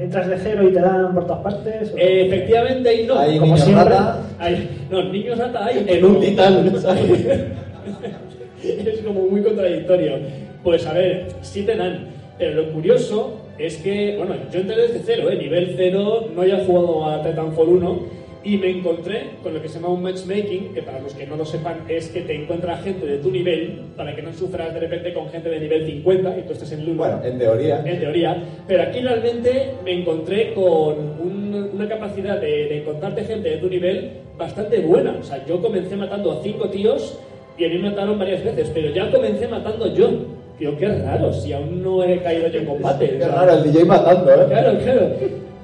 [0.00, 1.92] ¿Entras de cero y te dan por todas partes?
[1.92, 3.18] o- Eh, efectivamente, ahí no.
[3.18, 3.84] Hay como niños siempre.
[3.84, 4.22] rata.
[4.38, 5.84] Hay- no, niños rata hay.
[5.86, 6.72] en un titán,
[8.64, 10.12] es como muy contradictorio.
[10.62, 12.06] Pues a ver, sí te dan.
[12.38, 15.36] Pero lo curioso es que, bueno, yo entré desde cero, ¿eh?
[15.36, 18.00] nivel cero, no haya jugado a Titanfall 1
[18.42, 21.36] y me encontré con lo que se llama un matchmaking, que para los que no
[21.36, 24.80] lo sepan es que te encuentra gente de tu nivel para que no sufras de
[24.80, 26.96] repente con gente de nivel 50 y tú estés en el 1.
[26.96, 27.82] Bueno, en teoría.
[27.84, 30.64] En teoría, pero aquí realmente me encontré con
[31.20, 35.16] un- una capacidad de, de encontrarte gente de tu nivel bastante buena.
[35.20, 37.18] O sea, yo comencé matando a cinco tíos
[37.58, 40.08] y a mí me mataron varias veces, pero ya comencé matando yo.
[40.58, 43.08] Digo, qué raro, si aún no he caído yo en combate.
[43.10, 44.44] Qué O sea, raro, el DJ matando, ¿eh?
[44.48, 45.10] Claro, claro.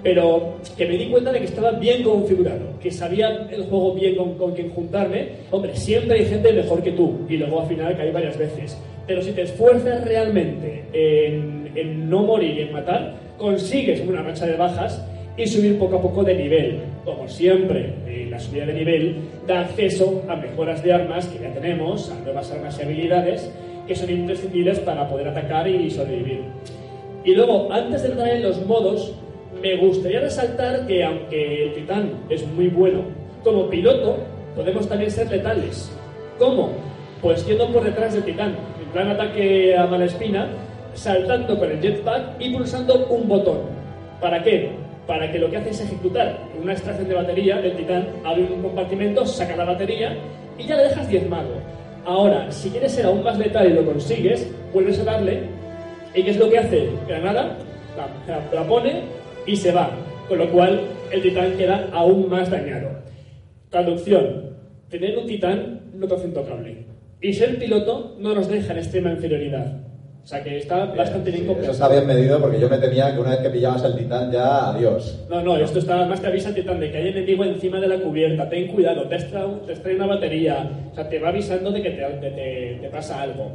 [0.07, 4.15] Pero que me di cuenta de que estaba bien configurado, que sabía el juego bien
[4.15, 5.31] con, con quién juntarme.
[5.51, 8.81] Hombre, siempre hay gente mejor que tú, y luego al final caí varias veces.
[9.05, 14.47] Pero si te esfuerzas realmente en, en no morir y en matar, consigues una racha
[14.47, 15.05] de bajas
[15.37, 16.83] y subir poco a poco de nivel.
[17.05, 21.53] Como siempre, eh, la subida de nivel da acceso a mejoras de armas que ya
[21.53, 23.51] tenemos, a nuevas armas y habilidades
[23.89, 26.43] que son imprescindibles para poder atacar y sobrevivir.
[27.25, 29.13] Y luego, antes de entrar en los modos,
[29.61, 33.03] me gustaría resaltar que aunque el titán es muy bueno,
[33.43, 34.19] como piloto
[34.55, 35.91] podemos también ser letales.
[36.39, 36.73] ¿Cómo?
[37.23, 40.49] Pues yendo por detrás del titán, en plan ataque a mala espina,
[40.95, 43.61] saltando con el jetpack y pulsando un botón.
[44.21, 44.71] ¿Para qué?
[45.07, 48.63] Para que lo que hace es ejecutar una extracción de batería del titán, abre un
[48.63, 50.17] compartimento, saca la batería
[50.59, 51.51] y ya le dejas diezmado.
[52.05, 55.57] Ahora, si quieres ser aún más letal y lo consigues, vuelves a darle
[56.17, 56.89] ¿Y qué es lo que hace?
[57.07, 57.59] Granada,
[58.55, 59.03] la, pone
[59.47, 59.91] y se va.
[60.29, 60.81] Con lo cual,
[61.13, 62.89] el titán queda aún más dañado.
[63.71, 64.57] Traducción.
[64.89, 66.87] Tener un titán no te hace intocable.
[67.21, 69.81] Y ser piloto no nos deja en extrema inferioridad.
[70.23, 73.15] O sea que está bastante bien Sí, eso está bien medido porque yo me temía
[73.15, 75.25] que una vez que pillabas el titán ya, adiós.
[75.31, 77.87] No, no, esto está, además te avisa el titán de que hay enemigo encima de
[77.87, 81.71] la cubierta, ten cuidado, te extrae, te extrae una batería, o sea, te va avisando
[81.71, 83.53] de que te, de- te- te pasa algo.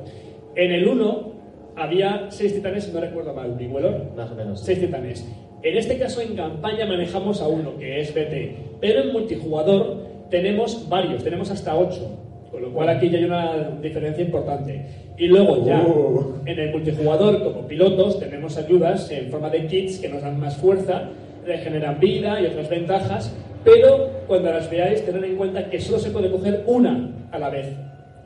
[0.55, 1.31] En el 1
[1.75, 4.61] había seis titanes, si no recuerdo mal, Biguelor, Más o menos.
[4.63, 5.29] seis titanes.
[5.63, 9.97] En este caso, en campaña manejamos a uno, que es BT, pero en multijugador
[10.29, 12.17] tenemos varios, tenemos hasta ocho,
[12.49, 14.85] con lo cual aquí ya hay una diferencia importante.
[15.17, 16.41] Y luego ya, Uh.
[16.45, 20.57] en el multijugador, como pilotos, tenemos ayudas en forma de kits que nos dan más
[20.57, 21.09] fuerza,
[21.45, 26.09] regeneran vida y otras ventajas, pero cuando las veáis, tened en cuenta que solo se
[26.09, 27.67] puede coger una a la vez.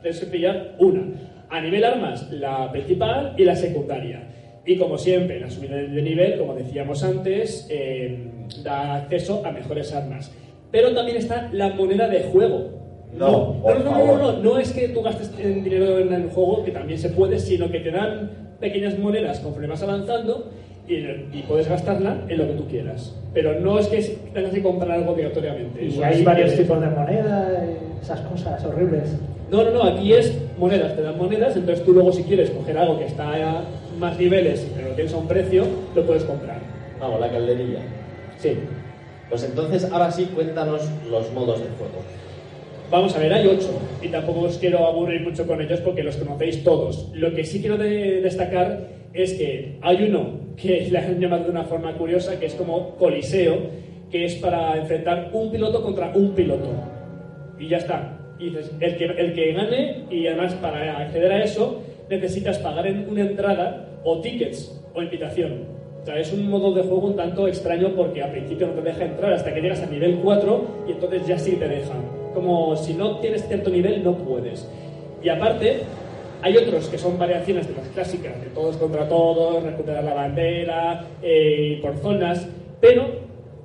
[0.00, 1.02] Tienes que pillar una.
[1.50, 4.22] A nivel armas, la principal y la secundaria.
[4.66, 8.18] Y como siempre, la subida de nivel, como decíamos antes, eh,
[8.64, 10.32] da acceso a mejores armas.
[10.72, 12.70] Pero también está la moneda de juego.
[13.16, 14.18] No, no, por no, no, favor.
[14.20, 17.08] no, no, no es que tú gastes en dinero en el juego, que también se
[17.10, 20.50] puede, sino que te dan pequeñas monedas conforme vas avanzando
[20.88, 23.14] y, y puedes gastarla en lo que tú quieras.
[23.32, 24.00] Pero no es que
[24.34, 25.84] tengas que comprar algo obligatoriamente.
[25.84, 27.64] Y Eso hay varios que- tipos de moneda,
[28.02, 29.16] esas cosas horribles.
[29.50, 32.76] No, no, no, aquí es monedas, te dan monedas, entonces tú luego si quieres coger
[32.76, 33.62] algo que está
[33.98, 36.58] más niveles, pero lo tienes a un precio, lo puedes comprar.
[37.00, 37.80] Vamos, la calderilla.
[38.38, 38.54] Sí.
[39.28, 42.02] Pues entonces, ahora sí, cuéntanos los modos de juego.
[42.90, 43.70] Vamos a ver, hay ocho,
[44.00, 47.10] y tampoco os quiero aburrir mucho con ellos porque los conocéis todos.
[47.14, 51.50] Lo que sí quiero de- destacar es que hay uno que le han llamado de
[51.50, 53.56] una forma curiosa, que es como Coliseo,
[54.10, 56.68] que es para enfrentar un piloto contra un piloto.
[57.58, 58.12] Y ya está.
[58.38, 62.86] Y dices, el que, el que gane, y además para acceder a eso, necesitas pagar
[62.86, 65.76] en una entrada o tickets o invitación.
[66.02, 68.82] O sea, es un modo de juego un tanto extraño porque al principio no te
[68.82, 71.96] deja entrar hasta que llegas a nivel 4 y entonces ya sí te dejan.
[72.32, 74.68] Como si no tienes cierto nivel, no puedes.
[75.22, 75.80] Y aparte,
[76.42, 81.04] hay otros que son variaciones de las clásicas, de todos contra todos, recuperar la bandera,
[81.22, 82.46] eh, por zonas,
[82.80, 83.06] pero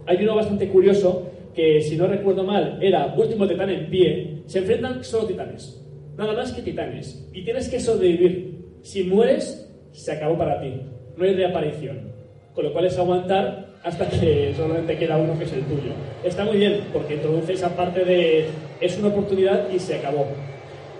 [0.07, 4.41] hay uno bastante curioso que, si no recuerdo mal, era Último Titán en pie.
[4.45, 5.79] Se enfrentan solo titanes,
[6.17, 8.51] nada más que titanes, y tienes que sobrevivir.
[8.81, 10.81] Si mueres, se acabó para ti,
[11.17, 12.11] no hay reaparición.
[12.53, 15.91] Con lo cual es aguantar hasta que solamente queda uno que es el tuyo.
[16.23, 18.45] Está muy bien, porque introduce esa parte de
[18.81, 20.25] es una oportunidad y se acabó.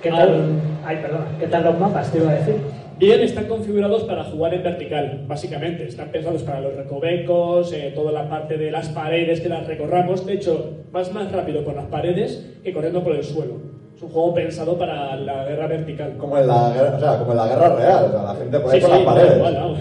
[0.02, 0.44] ¿Qué Ahora- tal,
[0.86, 2.56] ay, perdón, ¿qué tal los mapas, te iba a decir?
[2.98, 5.88] Bien, están configurados para jugar en vertical, básicamente.
[5.88, 10.26] Están pensados para los recovecos, eh, toda la parte de las paredes que las recorramos.
[10.26, 13.56] De hecho, vas más rápido por las paredes que corriendo por el suelo.
[14.02, 16.18] Es un juego pensado para la guerra vertical.
[16.18, 18.60] Como en la guerra, o sea, como en la guerra real, o sea, la gente
[18.60, 19.38] por ahí Sí, por sí, las paredes.
[19.38, 19.80] igual, vamos.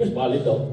[0.06, 0.66] Igualito.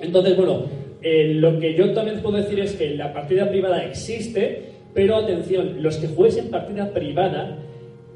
[0.00, 0.62] Entonces, bueno,
[1.00, 5.80] eh, lo que yo también puedo decir es que la partida privada existe, pero atención,
[5.80, 7.56] los que juguéis en partida privada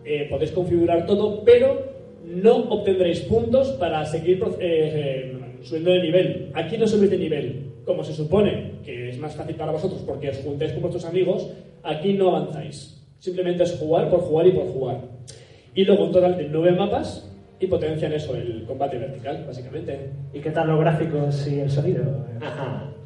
[0.04, 1.92] eh, podéis configurar todo, pero
[2.26, 6.50] no obtendréis puntos para seguir eh, eh, subiendo de nivel.
[6.54, 7.66] Aquí no subís de nivel.
[7.84, 11.48] Como se supone que es más fácil para vosotros porque os juntáis con vuestros amigos,
[11.84, 12.98] aquí no avanzáis.
[13.26, 14.96] Simplemente es jugar por jugar y por jugar.
[15.76, 20.10] Y luego un total de nueve mapas y potencian eso, el combate vertical, básicamente.
[20.34, 22.02] ¿Y qué tal los gráficos y el sonido?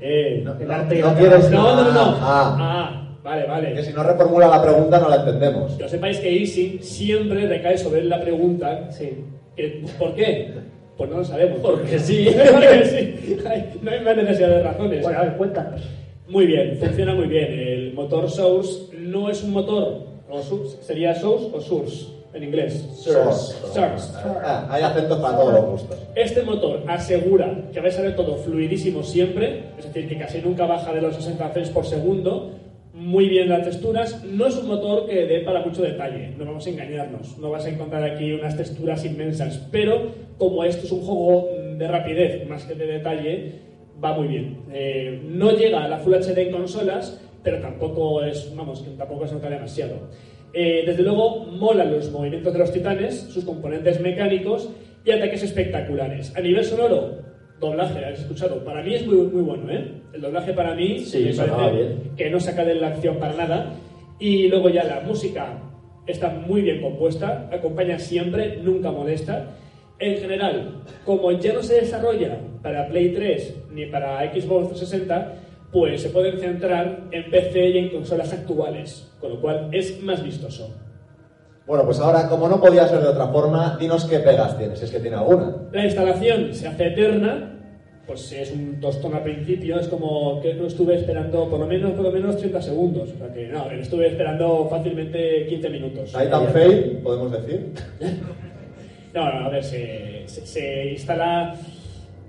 [0.01, 2.01] Eh, El arte y no la quieres- no, no, no, no.
[2.19, 3.75] Ah, Ah, vale, vale.
[3.75, 5.73] Que si no reformula la pregunta no la entendemos.
[5.75, 8.91] Que sepáis que Easy siempre recae sobre la pregunta.
[8.91, 9.23] Sí.
[9.55, 10.51] que- ¿Por qué?
[10.97, 11.59] Pues no lo sabemos.
[11.61, 12.27] Porque sí.
[12.53, 13.37] Porque sí.
[13.83, 15.03] No hay más necesidad de razones.
[15.03, 15.83] Bueno, a ver, cuéntanos.
[16.29, 17.53] Muy bien, funciona muy bien.
[17.53, 22.87] El motor Source no es un motor, o Source, sería Source o Source en inglés.
[22.95, 23.55] Source.
[23.73, 24.13] Source.
[24.45, 25.99] Ah, hay acentos para todos los gustos.
[26.15, 30.67] Este motor asegura que vais a ver todo fluidísimo siempre, es decir, que casi nunca
[30.67, 32.53] baja de los 60 frames por segundo,
[32.93, 34.25] muy bien las texturas.
[34.25, 37.39] No es un motor que dé para mucho detalle, no vamos a engañarnos.
[37.39, 41.49] No vas a encontrar aquí unas texturas inmensas, pero como esto es un juego
[41.79, 43.53] de rapidez más que de detalle,
[44.03, 44.59] va muy bien.
[44.73, 49.25] Eh, no llega a la Full HD en consolas, pero tampoco es, vamos, que tampoco
[49.25, 49.95] se nota demasiado.
[50.53, 54.69] Eh, desde luego, molan los movimientos de los titanes, sus componentes mecánicos
[55.05, 56.35] y ataques espectaculares.
[56.35, 57.19] A nivel sonoro,
[57.61, 59.93] doblaje, habéis escuchado, para mí es muy, muy bueno, ¿eh?
[60.13, 63.75] El doblaje para mí Sí, me parece que no saca de la acción para nada.
[64.19, 65.57] Y luego ya la música
[66.09, 69.55] está muy bien compuesta, acompaña siempre, nunca molesta.
[70.01, 75.46] En general, como ya no se desarrolla para Play 3 ni para Xbox 360,
[75.77, 80.25] pues se pueden centrar en PC y en consolas actuales, con lo cual es más
[80.25, 80.75] vistoso.
[81.67, 84.87] Bueno, pues ahora, como no podía ser de otra forma, dinos qué pegas tienes, si
[84.87, 85.55] es que tiene alguna.
[85.73, 87.61] La instalación se hace eterna,
[88.07, 91.91] pues es un tostón al principio, es como que no estuve esperando por lo menos,
[91.93, 93.11] por lo menos 30 segundos.
[93.15, 96.05] O sea que no, estuve esperando fácilmente 15 minutos.
[96.13, 97.75] Titan Fail, podemos decir.
[99.15, 101.55] No, no, a ver, se, se- se instala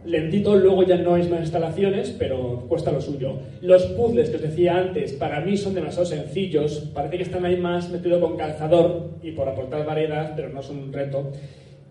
[0.06, 3.40] lentito, luego ya no hay más instalaciones, pero cuesta lo suyo.
[3.62, 7.58] Los puzzles que os decía antes, para mí son demasiado sencillos, parece que están ahí
[7.58, 11.32] más metido con calzador y por aportar variedad, pero no son un reto.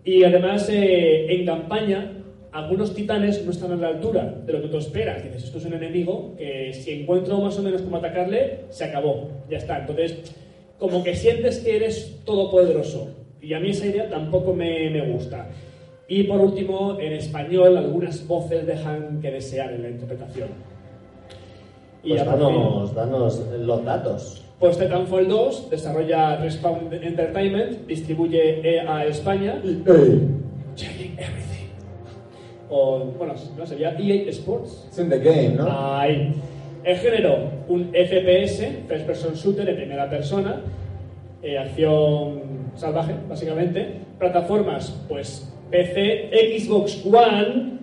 [0.03, 2.13] Y además, eh, en campaña,
[2.51, 5.23] algunos titanes no están a la altura de lo que tú esperas.
[5.23, 9.29] Dices, esto es un enemigo que si encuentro más o menos cómo atacarle, se acabó,
[9.49, 9.79] ya está.
[9.79, 10.33] Entonces,
[10.79, 13.09] como que sientes que eres todopoderoso.
[13.41, 15.49] Y a mí esa idea tampoco me, me gusta.
[16.09, 20.49] Y por último, en español, algunas voces dejan que desear en la interpretación.
[22.03, 24.43] Y Pues danos, danos los datos.
[24.59, 29.61] pues Titanfall 2 desarrolla Respawn Entertainment, distribuye EA España.
[30.75, 31.67] Changing everything.
[32.69, 34.85] O, bueno, no sería EA Sports.
[34.87, 35.67] It's in the game, ¿no?
[35.69, 36.33] Ahí.
[36.83, 40.61] El género, un FPS, First Person Shooter en primera persona,
[41.43, 42.41] eh, acción
[42.75, 43.99] salvaje, básicamente.
[44.17, 47.79] Plataformas, pues PC, Xbox One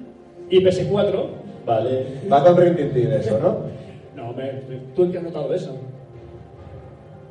[0.50, 1.26] y PS4.
[1.66, 2.06] Vale.
[2.30, 3.74] Va con Rintintín eso, ¿no?
[4.14, 4.44] No, me,
[4.94, 5.76] ¿tú qué has notado eso?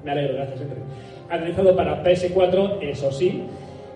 [0.03, 0.81] Me alegro, gracias, Henry.
[1.29, 3.43] Analizado para PS4, eso sí,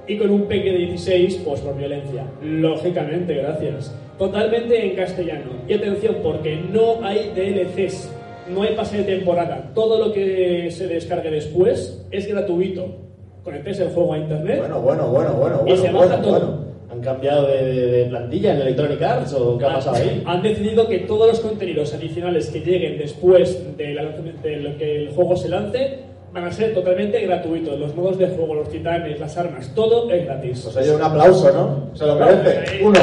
[0.07, 2.25] y con un peque de 16, pues por violencia.
[2.41, 3.93] Lógicamente, gracias.
[4.17, 5.51] Totalmente en castellano.
[5.67, 8.09] Y atención, porque no hay DLCs,
[8.49, 9.69] no hay pase de temporada.
[9.75, 13.06] Todo lo que se descargue después es gratuito.
[13.47, 16.31] Conectes el juego a internet Bueno, bueno, bueno, bueno, y se bueno, baja bueno, todo.
[16.47, 16.67] bueno.
[16.91, 20.21] ¿Han cambiado de, de- de plantilla en Electronic Arts o qué ha pasado ahí?
[20.25, 24.03] Han decidido que todos los contenidos adicionales que lleguen después de, la-
[24.43, 25.99] de lo que el juego se lance
[26.33, 27.79] van a ser totalmente gratuitos.
[27.79, 30.61] Los modos de juego, los titanes, las armas, todo es gratis.
[30.65, 31.95] Pues oye, un aplauso, ¿no?
[31.97, 32.83] Se lo merece.
[32.83, 32.99] Uno.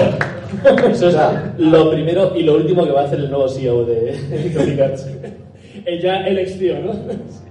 [0.90, 1.16] Eso es
[1.56, 5.08] lo primero y lo último que va a hacer el nuevo CEO de Electronic Arts.
[6.02, 6.92] Ya elección, ¿no?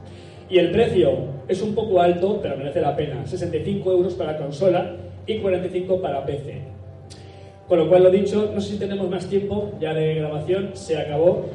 [0.50, 3.26] y el precio es un poco alto, pero merece la pena.
[3.26, 6.62] 65 euros para consola y 45 para PC.
[7.68, 10.98] Con lo cual, lo dicho, no sé si tenemos más tiempo ya de grabación, se
[10.98, 11.46] acabó.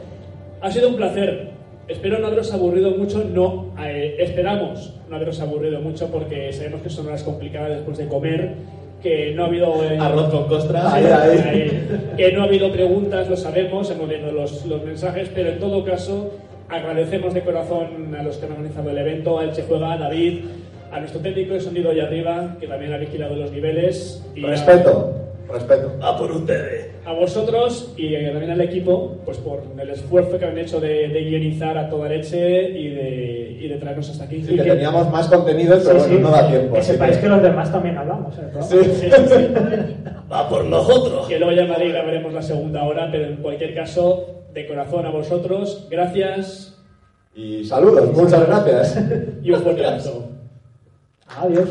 [0.61, 1.51] Ha sido un placer.
[1.87, 6.91] Espero no haberos aburrido mucho, no, eh, esperamos no haberos aburrido mucho porque sabemos que
[6.91, 8.55] son horas complicadas después de comer,
[9.03, 9.83] que no ha habido...
[9.83, 10.93] eh, Arroz con costra.
[10.93, 11.39] Ahí, ahí.
[11.39, 11.89] Ahí.
[12.17, 15.83] que no ha habido preguntas, lo sabemos, hemos leído los, los mensajes, pero en todo
[15.85, 16.33] caso
[16.69, 20.45] agradecemos de corazón a los que han organizado el evento, a Elche Juega, a David,
[20.93, 24.25] a nuestro técnico de sonido allá arriba, que también ha vigilado los niveles.
[24.35, 25.15] Y a- Respeto,
[25.53, 25.93] respeto.
[26.03, 26.78] A por ustedes.
[27.09, 31.25] A vosotros y también al equipo, pues por el esfuerzo que han hecho de, de
[31.25, 34.43] guionizar a toda leche y de, y de traernos hasta aquí.
[34.45, 36.23] Sí, Y que que- teníamos más contenido, pero Sí, bueno, sí.
[36.23, 36.75] no da tiempo.
[36.75, 38.37] Que sepáis que- que los demás también hablamos.
[38.39, 38.43] ¿eh?
[38.61, 38.77] Sí.
[38.85, 39.47] Sí, sí, sí.
[40.31, 41.27] Va por nosotros.
[41.29, 45.07] Que luego ya en Madrid grabaremos la segunda hora, pero en cualquier caso, de corazón
[45.07, 46.79] a vosotros, gracias
[47.35, 48.99] Y saludos, muchas gracias.
[49.43, 50.29] y un fuerte abrazo.
[51.39, 51.69] Adiós.